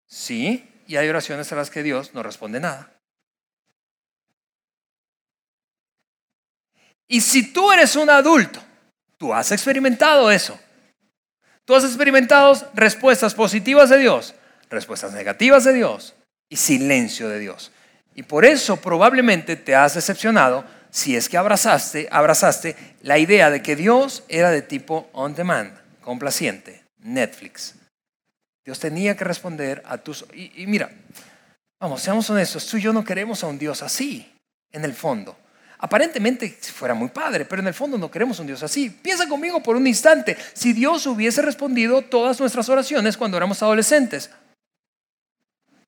[0.06, 0.82] Sí.
[0.86, 2.92] Y hay oraciones a las que Dios no responde nada.
[7.08, 8.62] Y si tú eres un adulto,
[9.18, 10.58] tú has experimentado eso.
[11.64, 14.34] Tú has experimentado respuestas positivas de Dios,
[14.68, 16.14] respuestas negativas de Dios
[16.48, 17.72] y silencio de Dios.
[18.14, 23.62] Y por eso probablemente te has decepcionado si es que abrazaste, abrazaste la idea de
[23.62, 27.74] que Dios era de tipo on demand, complaciente, Netflix.
[28.64, 30.24] Dios tenía que responder a tus...
[30.32, 30.92] Y, mira,
[31.80, 34.32] Vamos, seamos honestos, tú y yo no queremos a un Dios así,
[34.70, 35.36] en el fondo.
[35.78, 38.88] Aparentemente fuera muy padre, pero en el fondo no queremos un Dios así.
[38.88, 44.30] Piensa conmigo por un instante, si Dios hubiese respondido todas nuestras oraciones cuando éramos adolescentes,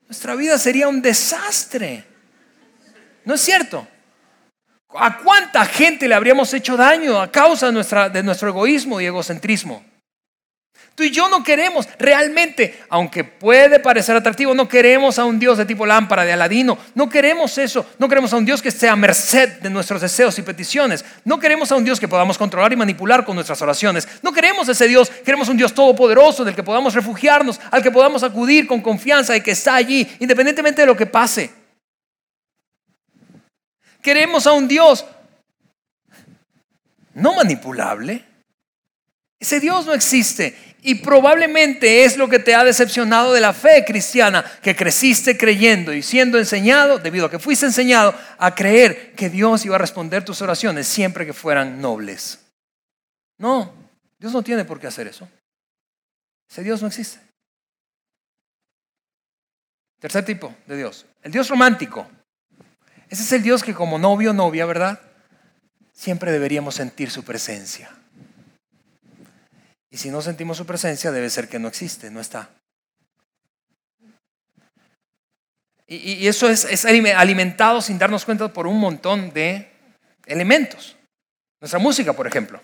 [0.09, 2.05] nuestra vida sería un desastre.
[3.25, 3.87] ¿No es cierto?
[4.99, 9.85] ¿A cuánta gente le habríamos hecho daño a causa de, nuestro egoísmo y egocentrismo?
[10.95, 15.59] Tú y yo no queremos realmente, aunque puede parecer atractivo, no queremos a un Dios
[15.59, 16.79] de tipo lámpara, de Aladino.
[16.95, 17.85] No queremos eso.
[17.99, 21.05] No queremos a un Dios que esté a merced de nuestros deseos y peticiones.
[21.25, 24.09] No queremos a un Dios que podamos controlar y manipular con nuestras oraciones.
[24.23, 25.11] No queremos ese Dios.
[25.11, 29.43] Queremos un Dios todopoderoso del que podamos refugiarnos, al que podamos acudir con confianza y
[29.43, 31.66] que está allí, independientemente de lo que pase.
[34.07, 35.05] Queremos a un Dios
[37.15, 38.25] no manipulable.
[39.41, 40.77] Ese Dios no existe.
[40.83, 45.93] Y probablemente es lo que te ha decepcionado de la fe cristiana, que creciste creyendo
[45.93, 50.25] y siendo enseñado, debido a que fuiste enseñado a creer que Dios iba a responder
[50.25, 52.39] tus oraciones siempre que fueran nobles.
[53.39, 53.75] No,
[54.21, 55.29] Dios no tiene por qué hacer eso.
[56.49, 57.19] Ese Dios no existe.
[59.99, 62.09] Tercer tipo de Dios, el Dios romántico.
[63.09, 65.01] Ese es el Dios que como novio o novia, ¿verdad?
[65.93, 67.91] Siempre deberíamos sentir su presencia.
[69.91, 72.51] Y si no sentimos su presencia, debe ser que no existe, no está.
[75.89, 79.71] Y, eso es, alimentado sin darnos cuenta por un montón de
[80.27, 80.97] elementos.
[81.61, 82.61] Nuestra música, por ejemplo.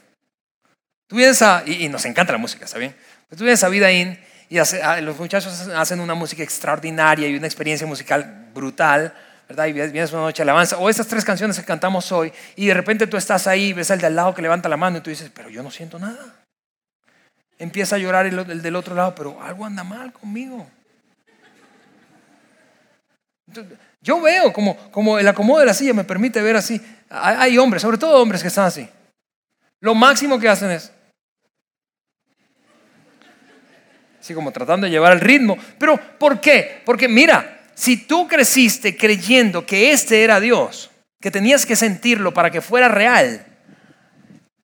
[1.07, 2.97] Tú vienes a, y, nos encanta la música, ¿está bien?
[3.31, 4.19] tú vienes a Vidaín
[4.51, 4.59] y
[5.01, 9.15] los muchachos hacen una música extraordinaria y una experiencia musical brutal,
[9.53, 9.67] ¿verdad?
[9.67, 12.75] Y vienes una noche de alabanza, o esas tres canciones que cantamos hoy, y de
[12.75, 15.11] repente tú estás ahí, ves al de al lado que levanta la mano y tú
[15.11, 16.43] dices, pero yo no siento nada
[17.63, 20.69] empieza a llorar el, del otro lado, pero algo anda mal conmigo.
[24.01, 26.81] yo veo como, como el acomodo de la silla me permite ver así.
[27.09, 28.89] Hay, hombres, sobre todo hombres que están así.
[29.79, 30.93] Lo máximo que hacen es,
[34.21, 35.57] así como tratando de llevar el ritmo.
[35.79, 36.83] Pero ¿por qué?
[36.85, 42.49] Porque mira, si tú creciste creyendo que este era Dios, que tenías que sentirlo para
[42.49, 43.45] que fuera real,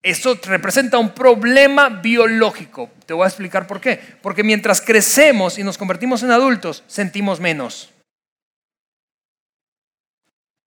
[0.04, 2.92] eso representa un problema biológico.
[3.07, 4.00] Te voy a explicar por qué.
[4.22, 7.92] Porque mientras crecemos y nos convertimos en adultos, sentimos menos.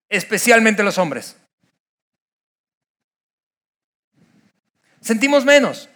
[0.10, 1.38] Especialmente los hombres.
[5.00, 5.88] Sentimos menos.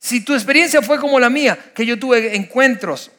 [0.00, 3.10] Si tu experiencia fue como la mía, que yo tuve encuentros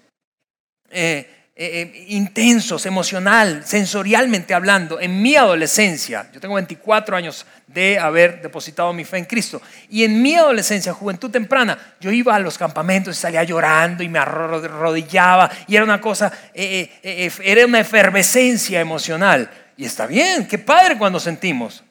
[0.90, 7.98] eh, eh, eh, intensos, emocional, sensorialmente hablando, en mi adolescencia, yo tengo 24 años de
[7.98, 12.40] haber depositado mi fe en Cristo, y en mi adolescencia, juventud temprana, yo iba a
[12.40, 17.80] los campamentos y salía llorando y me arrodillaba, y era una cosa, eh, era una
[17.80, 19.50] efervescencia emocional.
[19.78, 21.86] Y está bien, qué padre cuando sentimos,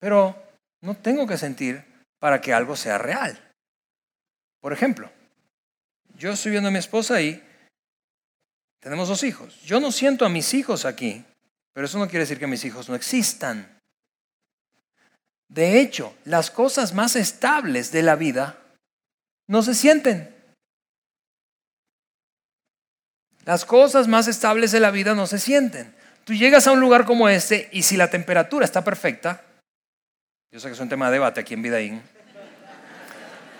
[0.00, 0.36] pero
[0.80, 1.84] no tengo que sentir
[2.18, 3.38] para que algo sea real.
[4.60, 5.08] Por ejemplo,
[6.16, 7.40] yo estoy viendo a mi esposa ahí,
[8.80, 9.60] tenemos dos hijos.
[9.62, 11.24] Yo no siento a mis hijos aquí,
[11.72, 13.78] pero eso no quiere decir que mis hijos no existan.
[15.48, 18.56] De hecho, las cosas más estables de la vida
[19.46, 20.34] no se sienten.
[23.44, 25.94] Las cosas más estables de la vida no se sienten.
[26.24, 29.42] Tú llegas a un lugar como este y si la temperatura está perfecta,
[30.52, 32.02] yo sé que es un tema de debate aquí en Vidaín,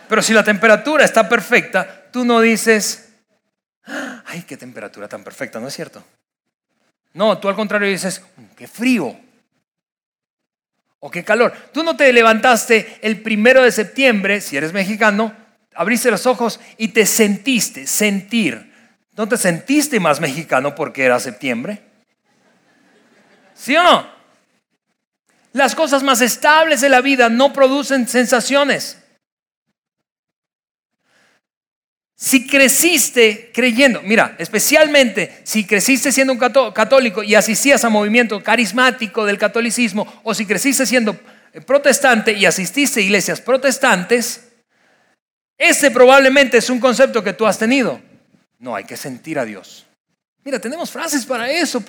[0.09, 3.10] pero si la temperatura está perfecta, tú no dices,
[4.27, 6.05] ay, qué temperatura tan perfecta, ¿no es cierto?
[7.15, 9.17] No, tú al contrario dices, mm, qué frío.
[11.01, 11.53] O qué calor.
[11.73, 15.35] Tú no te levantaste el primero de septiembre, si eres mexicano,
[15.75, 18.71] abriste los ojos y te sentiste, sentir.
[19.17, 21.83] ¿No te sentiste más mexicano porque era septiembre?
[23.55, 24.07] ¿Sí o no?
[25.53, 29.00] Las cosas más estables de la vida no producen sensaciones.
[32.23, 39.25] Si creciste creyendo, mira, especialmente si creciste siendo un católico y asistías a movimiento carismático
[39.25, 41.19] del catolicismo, o si creciste siendo
[41.55, 44.49] eh, protestante y asististe a iglesias protestantes,
[45.57, 47.99] ese probablemente es un concepto que tú has tenido.
[48.59, 49.87] No, hay que sentir a Dios.
[50.45, 51.83] Mira, tenemos frases para eso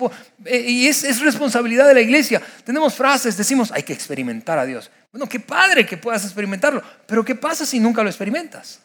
[0.46, 2.42] eh, y es, es, responsabilidad de la iglesia.
[2.64, 4.92] Tenemos frases, decimos, hay que experimentar a Dios.
[5.12, 8.80] Bueno, qué padre que puedas experimentarlo, pero ¿qué pasa si nunca lo experimentas?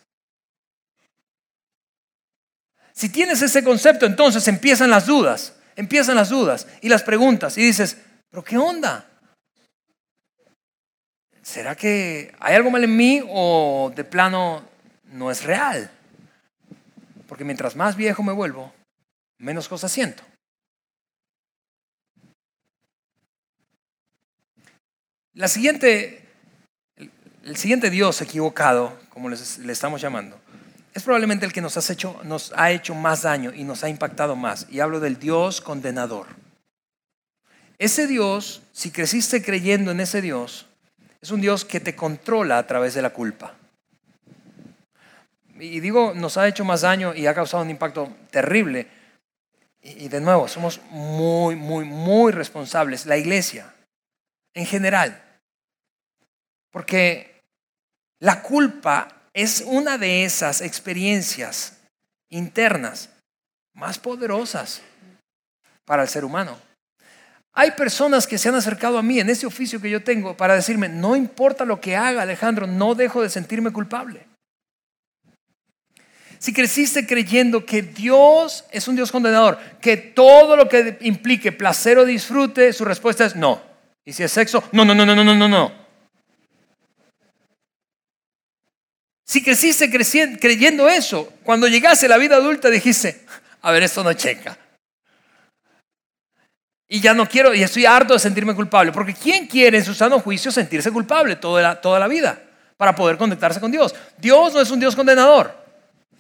[2.97, 7.63] Si tienes ese concepto, entonces empiezan las dudas, empiezan las dudas y las preguntas y
[7.63, 7.99] dices,
[8.31, 9.07] pero ¿qué onda?
[11.43, 14.67] ¿Será que hay algo mal en mí o de plano
[15.13, 15.91] no es real?
[17.29, 18.73] Porque mientras más viejo me vuelvo,
[19.39, 20.23] menos cosas siento.
[25.35, 26.27] La siguiente,
[27.45, 30.41] el siguiente Dios equivocado, como le estamos llamando,
[30.97, 33.91] es probablemente el que nos, has hecho, nos ha hecho más daño y nos ha
[33.91, 34.67] impactado más.
[34.71, 36.27] Y hablo del Dios condenador.
[37.77, 40.65] Ese Dios, si creciste creyendo en ese Dios,
[41.21, 43.53] es un Dios que te controla a través de la culpa.
[45.61, 48.87] Y digo, nos ha hecho más daño y ha causado un impacto terrible.
[49.83, 53.71] Y de nuevo, somos muy, muy, muy responsables, la iglesia
[54.55, 55.23] en general.
[56.71, 57.43] Porque
[58.19, 61.75] la culpa es una de esas experiencias
[62.31, 63.11] internas
[63.75, 64.81] más poderosas
[65.85, 66.57] para el ser humano.
[67.53, 70.55] Hay personas que se han acercado a mí en ese oficio que yo tengo para
[70.55, 74.27] decirme, no importa lo que haga Alejandro, no dejo de sentirme culpable.
[76.39, 81.99] Si creciste creyendo que Dios es un Dios condenador, que todo lo que implique placer
[81.99, 83.61] o disfrute, su respuesta es no.
[84.03, 85.86] Y si es sexo, no, no, no, no, no, no, no.
[89.27, 93.25] Si creciste creyendo eso, cuando llegaste a la vida adulta dijiste,
[93.61, 94.57] a ver, esto no checa.
[96.89, 99.95] Y ya no quiero, y estoy harto de sentirme culpable, porque ¿quién quiere en su
[99.95, 102.41] sano juicio sentirse culpable toda la, toda la vida
[102.77, 103.93] para poder conectarse con Dios?
[104.17, 105.53] Dios no es un Dios condenador.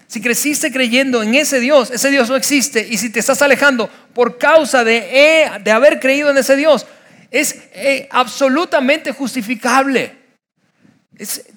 [0.08, 3.88] Si creciste creyendo en ese Dios, ese Dios no existe, y si te estás alejando
[4.14, 4.96] por causa de,
[5.44, 6.84] eh, de haber creído en ese Dios,
[7.30, 10.16] es eh, absolutamente justificable.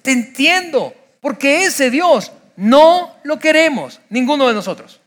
[0.02, 5.00] te entiendo, porque ese Dios no lo queremos, ninguno de nosotros.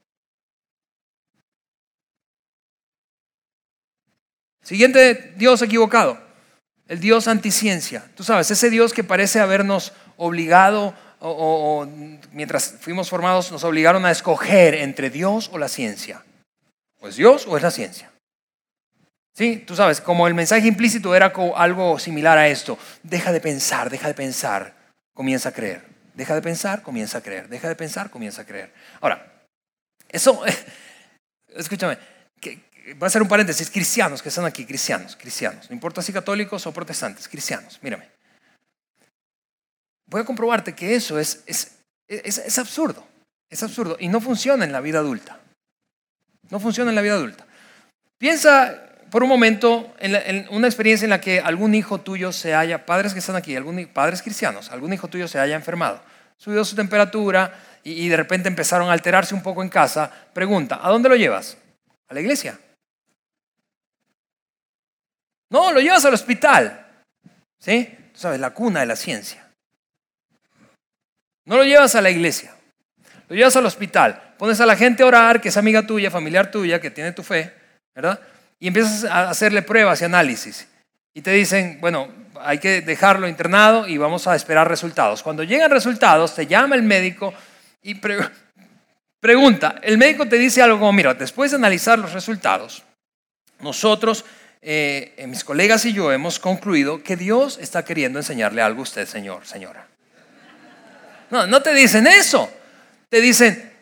[4.64, 6.18] Siguiente Dios equivocado,
[6.88, 8.10] el Dios anticiencia.
[8.16, 11.88] Tú sabes, ese Dios que parece habernos obligado o,
[12.32, 16.24] mientras fuimos formados nos obligaron a escoger entre Dios o la ciencia.
[17.00, 18.12] ¿O es Dios o es la ciencia?
[19.34, 22.78] Sí, tú sabes, como el mensaje implícito era algo similar a esto.
[23.02, 24.76] Deja de pensar, deja de pensar,
[25.14, 25.93] comienza a creer.
[26.14, 27.48] Deja de pensar, comienza a creer.
[27.50, 28.74] Deja de pensar, comienza a creer.
[29.02, 29.46] Ahora,
[30.10, 30.44] eso,
[31.56, 31.98] escúchame,
[32.42, 36.66] voy a hacer un paréntesis, cristianos que están aquí, cristianos, cristianos, no importa si católicos
[36.68, 38.10] o protestantes, cristianos, mírame.
[40.06, 43.08] Voy a comprobarte que eso es, es, es absurdo,
[43.50, 45.40] es absurdo y no funciona en la vida adulta.
[46.50, 47.48] No funciona en la vida adulta.
[48.20, 52.84] Piensa por un momento en, una experiencia en la que algún hijo tuyo se haya,
[52.84, 56.02] padres que están aquí, algún, padres cristianos, algún hijo tuyo se haya enfermado,
[56.36, 57.54] subió su temperatura
[57.84, 61.60] y, de repente empezaron a alterarse un poco en casa, pregunta, ¿a dónde lo llevas?
[62.10, 62.60] ¿A la iglesia?
[65.52, 66.84] No, lo llevas al hospital.
[67.60, 67.96] ¿Sí?
[68.14, 69.48] Tú sabes, la cuna de la ciencia.
[71.46, 72.56] No lo llevas a la iglesia.
[73.30, 74.34] Lo llevas al hospital.
[74.40, 77.22] Pones a la gente a orar, que es amiga tuya, familiar tuya, que tiene tu
[77.22, 77.54] fe,
[77.94, 78.20] ¿verdad?
[78.64, 80.66] Y empiezas a hacerle pruebas y análisis.
[81.14, 82.08] Y te dicen, bueno,
[82.40, 85.22] hay que dejarlo internado y vamos a esperar resultados.
[85.22, 87.34] Cuando llegan resultados, te llama el médico
[87.82, 88.00] y
[89.20, 92.84] pregunta, el médico te dice algo como, mira, después de analizar los resultados,
[93.60, 94.24] nosotros,
[94.62, 98.84] eh, eh, mis colegas y yo hemos concluido que Dios está queriendo enseñarle algo a
[98.84, 99.86] usted, señor, señora.
[101.30, 102.50] No, no te dicen eso.
[103.10, 103.73] Te dicen,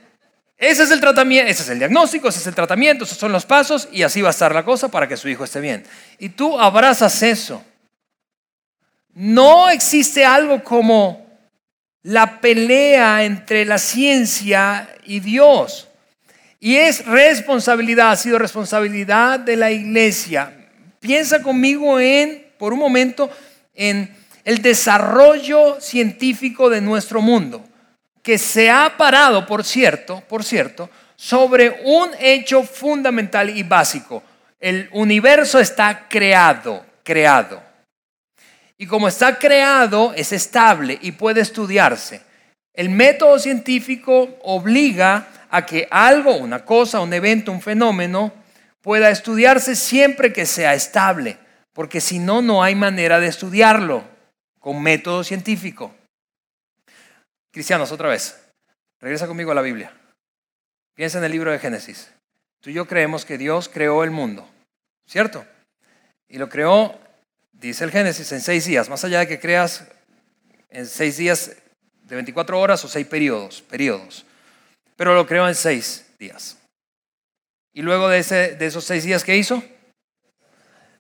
[0.62, 3.48] ese es el tratamiento, ese es el diagnóstico, ese es el tratamiento, esos son los
[3.48, 5.84] pasos y así va a estar la cosa para que su hijo esté bien.
[6.20, 7.64] Y tú abrazas eso.
[9.16, 11.26] No existe algo como
[12.04, 15.88] la pelea entre la ciencia y Dios.
[16.60, 20.56] Y es responsabilidad, ha sido responsabilidad de la iglesia.
[21.00, 23.32] Piensa conmigo en, por un momento,
[23.74, 27.66] en el desarrollo científico de nuestro mundo
[28.22, 34.24] que se ha parado, por cierto, por cierto, sobre un hecho fundamental y básico.
[34.60, 37.62] El universo está creado, creado.
[38.78, 42.22] Y como está creado, es estable y puede estudiarse.
[42.74, 48.34] El método científico obliga a que algo, una cosa, un evento, un fenómeno,
[48.82, 51.38] pueda estudiarse siempre que sea estable,
[51.74, 54.04] porque si no, no hay manera de estudiarlo
[54.60, 55.94] con método científico.
[57.52, 58.42] Cristianos, otra vez,
[59.02, 59.92] regresa conmigo a la Biblia.
[60.96, 62.10] Piensa en el libro de Génesis.
[62.62, 64.48] Tú y yo creemos que Dios creó el mundo,
[65.06, 65.46] ¿cierto?
[66.30, 66.98] Y lo creó,
[67.52, 69.86] dice el Génesis, en seis días, más allá de que creas
[70.70, 71.58] en seis días
[72.04, 74.26] de 24 horas o seis periodos, periodos.
[74.96, 76.58] Pero lo creó en seis días.
[77.74, 79.62] Y luego de, ese, de esos seis días, ¿qué hizo?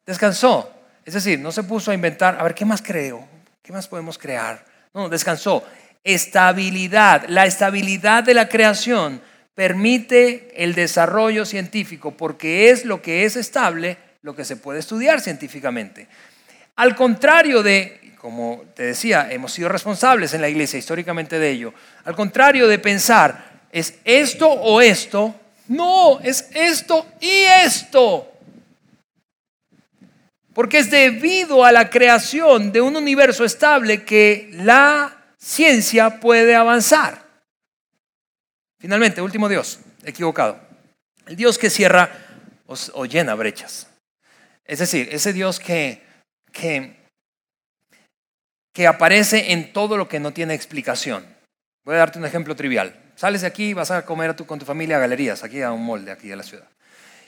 [0.06, 0.74] Descansó.
[1.06, 3.26] Es decir, no se puso a inventar, a ver, ¿qué más creo?
[3.62, 4.66] ¿Qué más podemos crear?
[4.94, 5.64] No, descansó
[6.04, 7.26] estabilidad.
[7.28, 9.22] La estabilidad de la creación
[9.56, 15.20] permite el desarrollo científico porque es lo que es estable lo que se puede estudiar
[15.20, 16.08] científicamente.
[16.76, 21.74] Al contrario de, como te decía, hemos sido responsables en la iglesia históricamente de ello,
[22.06, 25.36] al contrario de pensar, ¿es esto o esto?
[25.68, 27.30] No, es esto y
[27.66, 28.28] esto.
[30.54, 37.26] Porque es debido a la creación de un universo estable que la ciencia puede avanzar.
[38.80, 40.60] Finalmente, último Dios, equivocado.
[41.26, 42.10] El Dios que cierra
[42.66, 43.88] o, llena brechas.
[44.66, 46.02] Es decir, ese Dios que,
[46.52, 46.96] que,
[48.74, 51.26] que aparece en todo lo que no tiene explicación.
[51.84, 52.96] Voy a darte un ejemplo trivial.
[53.16, 55.84] Sales de aquí y vas a comer con tu familia a galerías, aquí a un
[55.84, 56.68] molde, aquí de la ciudad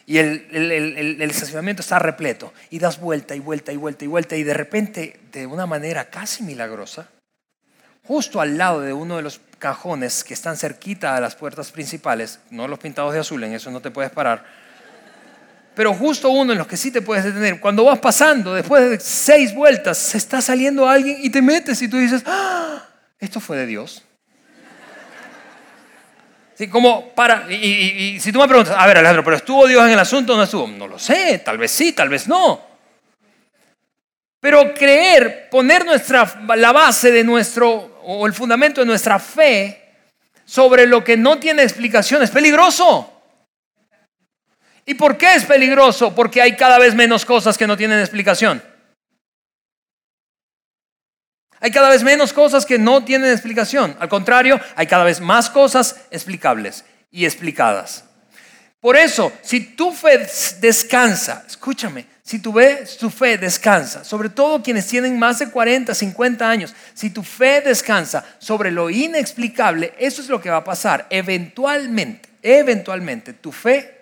[0.05, 4.36] y el, el, estacionamiento está repleto y das vuelta y vuelta y vuelta y vuelta
[4.36, 7.09] y de repente, de una manera casi milagrosa,
[8.05, 12.39] justo al lado de uno de los cajones que están cerquita a las puertas principales,
[12.49, 14.43] no los pintados de azul, en eso no te puedes parar,
[15.75, 18.99] pero justo uno en los que sí te puedes detener, cuando vas pasando, después de
[18.99, 22.83] seis vueltas, se está saliendo alguien y te metes y tú dices, ¡Ah!
[23.19, 24.03] esto fue de Dios.
[26.55, 29.91] Sí, como para, y, si tú me preguntas, a ver Alejandro, pero ¿estuvo Dios en
[29.91, 30.67] el asunto o no estuvo?
[30.67, 32.61] No lo sé, tal vez sí, tal vez no.
[34.39, 39.83] Pero creer, poner nuestra, la base de nuestro, o el fundamento de nuestra fe
[40.45, 43.09] sobre lo que no tiene explicación es peligroso.
[44.85, 46.13] ¿Y por qué es peligroso?
[46.13, 48.61] Porque hay cada vez menos cosas que no tienen explicación.
[51.59, 53.95] Hay cada vez menos cosas que no tienen explicación.
[53.99, 58.03] Al contrario, hay cada vez más cosas explicables y explicadas.
[58.84, 60.27] Por eso, si tu fe
[60.59, 65.95] descansa, escúchame, si tu fe, tu fe descansa, sobre todo quienes tienen más de 40,
[65.95, 70.63] 50 años, si tu fe descansa sobre lo inexplicable, eso es lo que va a
[70.65, 71.07] pasar.
[71.09, 74.01] Eventualmente, eventualmente, tu fe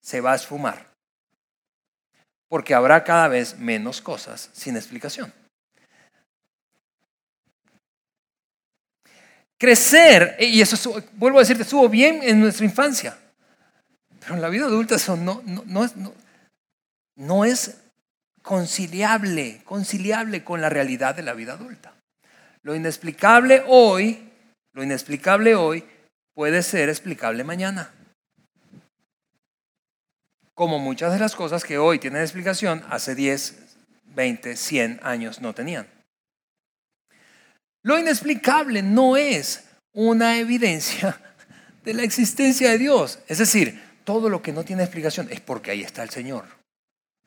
[0.00, 0.86] se va a esfumar.
[2.48, 5.30] Porque habrá cada vez menos cosas sin explicación.
[9.58, 13.18] Crecer, y eso vuelvo a decirte, estuvo bien en nuestra infancia,
[14.26, 15.94] pero en la vida adulta eso no, no, es,
[17.14, 17.76] no es
[18.42, 21.94] conciliable, conciliable con la realidad de la vida adulta.
[22.62, 24.32] Lo inexplicable hoy,
[24.72, 25.84] lo inexplicable hoy
[26.34, 27.92] puede ser explicable mañana.
[30.54, 35.54] Como muchas de las cosas que hoy tienen explicación, hace 10, 20, 100 años no
[35.54, 35.86] tenían.
[37.84, 41.16] Lo inexplicable no es una evidencia
[41.84, 43.20] de la existencia de Dios.
[43.28, 46.44] Es decir, todo lo que no tiene explicación es porque ahí está el Señor.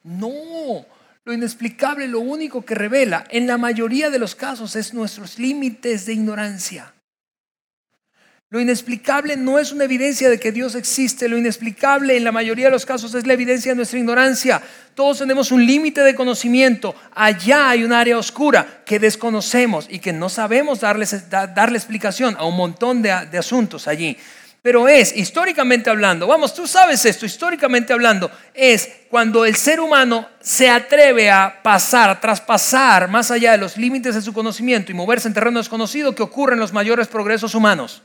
[0.02, 0.86] No,
[1.26, 6.06] lo inexplicable, lo único que revela en la mayoría de los casos es nuestros límites
[6.06, 6.94] de ignorancia.
[8.50, 12.66] Lo inexplicable no es una evidencia de que Dios existe, lo inexplicable en la mayoría
[12.68, 14.62] de los casos es la evidencia de nuestra ignorancia.
[14.96, 20.14] Todos tenemos un límite de conocimiento, allá hay un área oscura que desconocemos y que
[20.14, 24.18] no sabemos darle explicación a un montón de asuntos allí.
[24.62, 30.28] Pero es, históricamente hablando, vamos, tú sabes esto, históricamente hablando, es cuando el ser humano
[30.42, 35.30] se atreve a pasar, traspasar más allá de los límites de su conocimiento y moverse
[35.30, 38.04] en terreno desconocido que ocurren los mayores progresos humanos.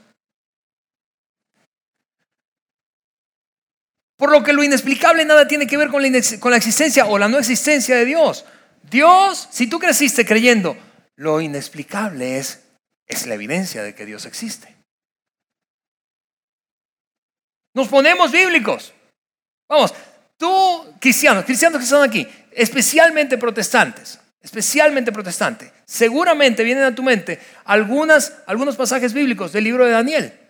[4.16, 7.38] Por lo que lo inexplicable nada tiene que ver con la, existencia o la no
[7.38, 8.44] existencia de Dios.
[8.88, 10.76] Dios, si tú creciste creyendo,
[11.16, 12.62] lo inexplicable es,
[13.07, 14.74] es la evidencia de que Dios existe.
[17.75, 18.95] Nos ponemos bíblicos.
[19.68, 19.93] Vamos,
[20.39, 27.41] tú, cristianos, cristianos que están aquí, especialmente protestantes, especialmente protestantes, seguramente vienen a tu mente
[27.64, 30.41] algunos pasajes bíblicos del libro de Daniel.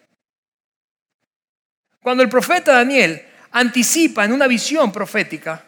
[2.02, 5.64] Cuando el profeta Daniel anticipa en una visión profética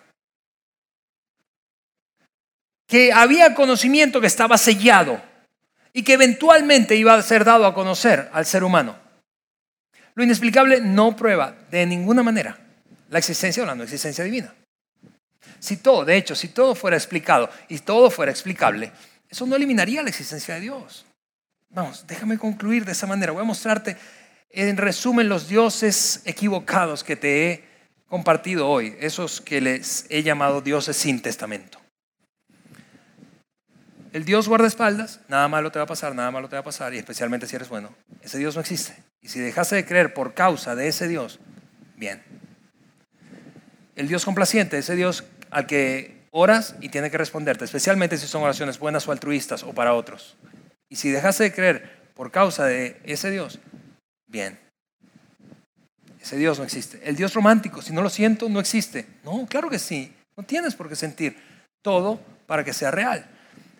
[2.86, 5.22] que había conocimiento que estaba sellado
[5.94, 9.05] y que eventualmente iba a ser dado a conocer al ser humano.
[10.16, 12.58] Lo inexplicable no prueba de ninguna manera
[13.10, 14.52] la existencia o la no existencia divina.
[15.60, 18.92] Si todo, de hecho, si todo fuera explicado y todo fuera explicable,
[19.28, 21.06] eso no eliminaría la existencia de Dios.
[21.68, 23.32] Vamos, déjame concluir de esa manera.
[23.32, 23.96] Voy a mostrarte
[24.50, 27.64] en resumen los dioses equivocados que te he
[28.08, 31.78] compartido hoy, esos que les he llamado dioses sin testamento.
[34.12, 36.94] El Dios guardaespaldas, nada malo te va a pasar, nada malo te va a pasar,
[36.94, 37.94] y especialmente si eres bueno.
[38.22, 38.94] Ese Dios no existe.
[39.20, 41.40] Y si dejaste de creer por causa de ese Dios,
[41.96, 42.22] bien.
[43.94, 48.42] El Dios complaciente, ese Dios al que oras y tiene que responderte, especialmente si son
[48.42, 50.36] oraciones buenas o altruistas o para otros.
[50.88, 53.58] Y si dejaste de creer por causa de ese Dios,
[54.26, 54.58] bien.
[56.20, 57.00] Ese Dios no existe.
[57.04, 59.06] El Dios romántico, si no lo siento, no existe.
[59.24, 60.12] No, claro que sí.
[60.36, 61.36] No tienes por qué sentir.
[61.82, 63.26] Todo para que sea real.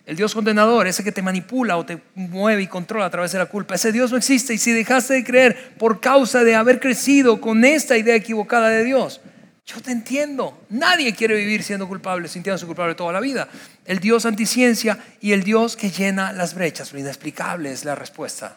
[0.07, 3.39] El Dios condenador, ese que te manipula o te mueve y controla a través de
[3.39, 4.55] la culpa, ese Dios no existe.
[4.55, 8.85] Y si dejaste de creer por causa de haber crecido con esta idea equivocada de
[8.85, 9.21] Dios,
[9.67, 10.65] yo te entiendo.
[10.71, 13.49] Nadie quiere vivir siendo culpable, sintiéndose culpable toda la vida.
[13.85, 16.93] El Dios anticiencia y el Dios que llena las brechas.
[16.93, 18.57] Lo inexplicable es la respuesta.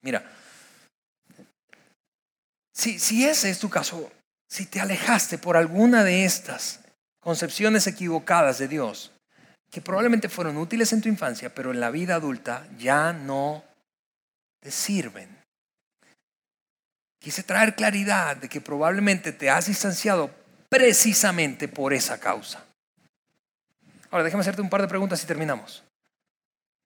[0.00, 0.24] Mira,
[2.72, 4.10] si, si ese es tu caso,
[4.48, 6.80] si te alejaste por alguna de estas
[7.20, 9.12] concepciones equivocadas de Dios,
[9.70, 13.64] que probablemente fueron útiles en tu infancia, pero en la vida adulta ya no
[14.60, 15.36] te sirven.
[17.20, 20.30] Quise traer claridad de que probablemente te has distanciado
[20.68, 22.64] precisamente por esa causa.
[24.10, 25.84] Ahora, déjame hacerte un par de preguntas y terminamos.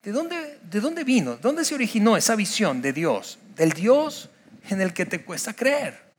[0.02, 1.36] ¿De dónde, ¿De dónde vino?
[1.36, 3.38] ¿Dónde se originó esa visión de Dios?
[3.54, 4.30] Del Dios
[4.68, 6.12] en el que te cuesta creer.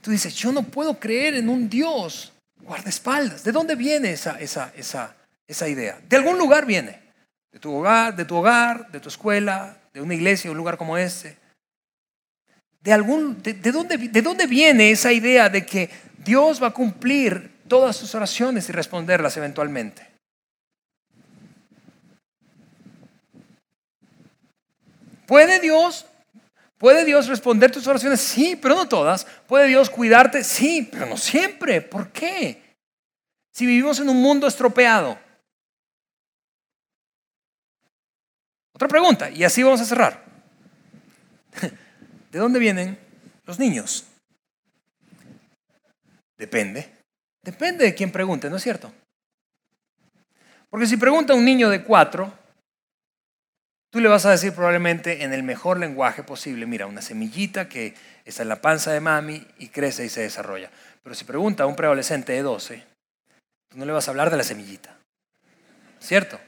[0.00, 3.42] Tú dices, yo no puedo creer en un Dios guardaespaldas.
[3.42, 5.16] ¿De dónde viene esa, esa, esa,
[5.46, 6.00] esa idea.
[6.08, 7.00] De algún lugar viene.
[7.50, 10.96] De tu hogar, de tu hogar, de tu escuela, de una iglesia, un lugar como
[10.96, 11.36] este.
[12.80, 17.60] De, algún, de, dónde, ¿De dónde viene esa idea de que Dios va a cumplir
[17.68, 20.06] todas tus oraciones y responderlas eventualmente?
[25.26, 26.06] ¿Puede Dios,
[26.82, 28.20] ¿Puede Dios responder tus oraciones?
[28.20, 29.24] Sí, pero no todas.
[29.46, 30.42] ¿Puede Dios cuidarte?
[30.42, 31.80] Sí, pero no siempre.
[31.80, 32.60] ¿Por qué?
[33.52, 35.16] Si vivimos en un mundo estropeado,
[38.82, 40.24] Otra pregunta, y así vamos a cerrar.
[42.32, 42.98] ¿De dónde vienen
[43.44, 44.08] los niños?
[46.36, 46.90] Depende.
[47.44, 48.92] Depende de quién pregunte, ¿no es cierto?
[50.68, 52.36] Porque si pregunta un niño de cuatro,
[53.92, 57.94] tú le vas a decir probablemente en el mejor lenguaje posible, mira, una semillita que
[58.24, 60.72] está en la panza de mami y crece y se desarrolla.
[61.04, 62.84] Pero si pregunta a un preadolescente de 12,
[63.68, 64.98] tú no le vas a hablar de la semillita,
[66.00, 66.40] ¿cierto?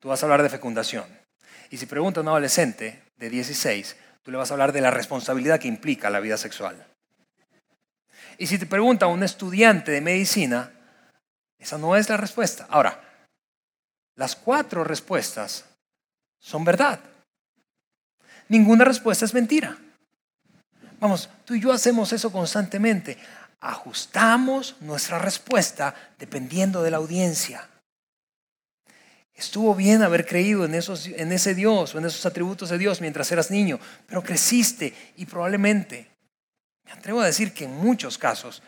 [0.00, 1.25] Tú vas a hablar de fecundación.
[1.70, 4.90] Y si pregunta a un adolescente de 16, tú le vas a hablar de la
[4.90, 6.86] responsabilidad que implica la vida sexual.
[8.38, 10.72] Y si te pregunta a un estudiante de medicina,
[11.58, 12.66] esa no es la respuesta.
[12.70, 13.00] Ahora,
[14.16, 15.64] las cuatro respuestas
[16.38, 17.00] son verdad.
[18.48, 19.76] Ninguna respuesta es mentira.
[21.00, 23.18] Vamos, tú y yo hacemos eso constantemente.
[23.60, 27.68] Ajustamos nuestra respuesta dependiendo de la audiencia.
[29.36, 33.02] Estuvo bien haber creído en, esos, en ese Dios o en esos atributos de Dios
[33.02, 36.08] mientras eras niño, pero creciste y probablemente,
[36.84, 38.62] me atrevo a decir que en muchos casos,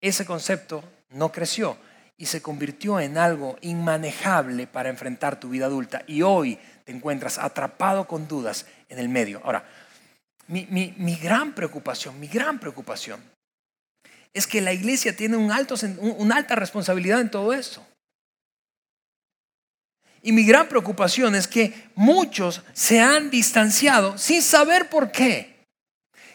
[0.00, 1.78] ese concepto no creció
[2.18, 7.38] y se convirtió en algo inmanejable para enfrentar tu vida adulta y hoy te encuentras
[7.38, 9.40] atrapado con dudas en el medio.
[9.42, 9.64] Ahora,
[10.48, 13.20] mi, mi gran preocupación, mi gran preocupación
[14.32, 17.84] es que la iglesia tiene un alto, una alta responsabilidad en todo esto.
[20.22, 25.64] Y mi gran preocupación es que muchos se han distanciado sin saber por qué.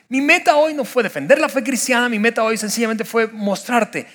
[0.10, 4.08] Mi meta hoy no fue defender la fe cristiana, mi meta hoy sencillamente fue mostrarte.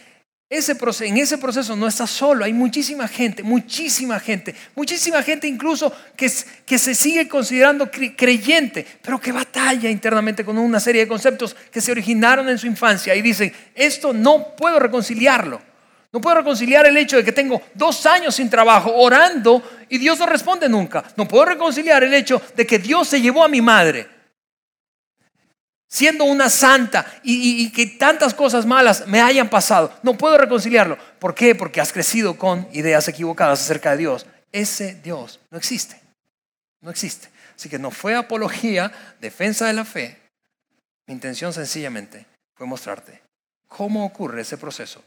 [0.49, 5.47] Ese proceso, en ese proceso no estás solo, hay muchísima gente, muchísima gente, muchísima gente
[5.47, 6.29] incluso que,
[6.67, 11.81] que se sigue considerando creyente, pero que batalla internamente con una serie de conceptos que
[11.81, 15.70] se originaron en su infancia y dicen, esto no puedo reconciliarlo.
[16.13, 20.19] No puedo reconciliar el hecho de que tengo dos años sin trabajo orando y Dios
[20.19, 21.05] no responde nunca.
[21.17, 24.21] No puedo reconciliar el hecho de que Dios se llevó a mi madre
[25.91, 29.93] siendo una santa y, que tantas cosas malas me hayan pasado.
[30.03, 30.97] No puedo reconciliarlo.
[31.19, 31.55] ¿Por qué?
[31.55, 34.27] Porque has crecido con ideas equivocadas acerca de Dios.
[34.53, 36.01] Ese Dios no existe.
[36.81, 37.29] No existe.
[37.57, 38.91] Así que no fue apología,
[39.21, 40.19] defensa de la fe.
[41.07, 43.21] Mi intención sencillamente fue mostrarte
[43.67, 45.03] cómo ocurre ese proceso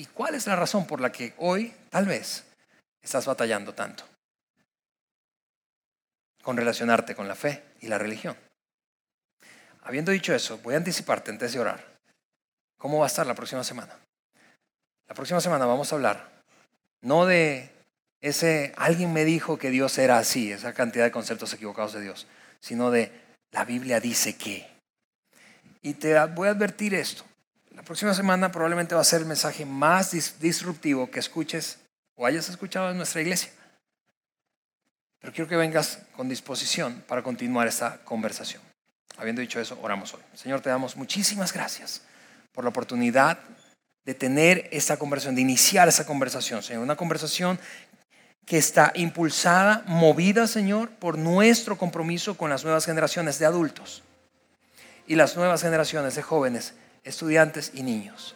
[0.00, 2.46] ¿Y cuál es la razón por la que hoy, tal vez,
[3.02, 4.04] estás batallando tanto
[6.42, 8.34] con relacionarte con la fe y la religión?
[9.82, 11.84] Habiendo dicho eso, voy a anticiparte antes de orar.
[12.78, 13.94] ¿Cómo va a estar la próxima semana?
[15.06, 16.30] La próxima semana vamos a hablar
[17.02, 17.70] no de
[18.22, 22.26] ese alguien me dijo que Dios era así, esa cantidad de conceptos equivocados de Dios,
[22.60, 23.12] sino de
[23.50, 24.66] la Biblia dice que.
[25.82, 27.24] Y te voy a advertir esto.
[27.80, 31.78] La próxima semana probablemente va a ser el mensaje más disruptivo que escuches
[32.14, 33.50] o hayas escuchado en nuestra iglesia.
[35.18, 38.60] Pero quiero que vengas con disposición para continuar esta conversación.
[39.16, 40.20] Habiendo dicho eso, oramos hoy.
[40.34, 42.02] Señor, te damos muchísimas gracias
[42.52, 43.38] por la oportunidad
[44.04, 46.82] de tener esta conversación, de iniciar esa conversación, Señor.
[46.82, 47.58] Una conversación
[48.44, 54.02] que está impulsada, movida, Señor, por nuestro compromiso con las nuevas generaciones de adultos
[55.06, 56.74] y las nuevas generaciones de jóvenes
[57.04, 58.34] estudiantes y niños.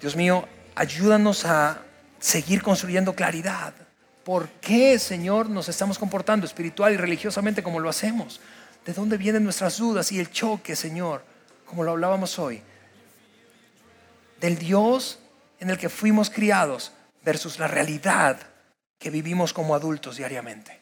[0.00, 1.82] Dios mío, ayúdanos a
[2.18, 3.74] seguir construyendo claridad.
[4.24, 8.40] ¿Por qué, Señor, nos estamos comportando espiritual y religiosamente como lo hacemos?
[8.84, 11.24] ¿De dónde vienen nuestras dudas y el choque, Señor?
[11.66, 12.62] Como lo hablábamos hoy.
[14.40, 15.18] Del Dios
[15.60, 16.92] en el que fuimos criados
[17.24, 18.38] versus la realidad
[18.98, 20.80] que vivimos como adultos diariamente.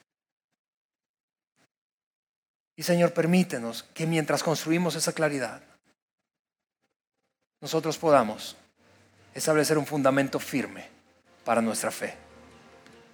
[2.77, 5.62] Y Señor, permítenos que mientras construimos esa claridad,
[7.61, 8.57] nosotros podamos
[9.35, 10.89] establecer un fundamento firme
[11.45, 12.15] para nuestra fe.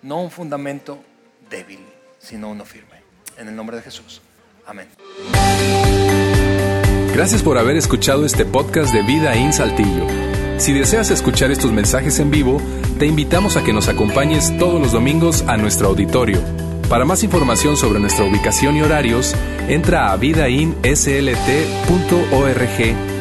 [0.03, 1.03] No un fundamento
[1.51, 1.81] débil,
[2.19, 3.03] sino uno firme.
[3.39, 4.21] En el nombre de Jesús.
[4.67, 4.89] Amén.
[7.13, 10.07] Gracias por haber escuchado este podcast de Vida en Saltillo.
[10.59, 12.61] Si deseas escuchar estos mensajes en vivo,
[12.99, 16.41] te invitamos a que nos acompañes todos los domingos a nuestro auditorio.
[16.89, 19.35] Para más información sobre nuestra ubicación y horarios,
[19.69, 23.16] entra a vidainslt.org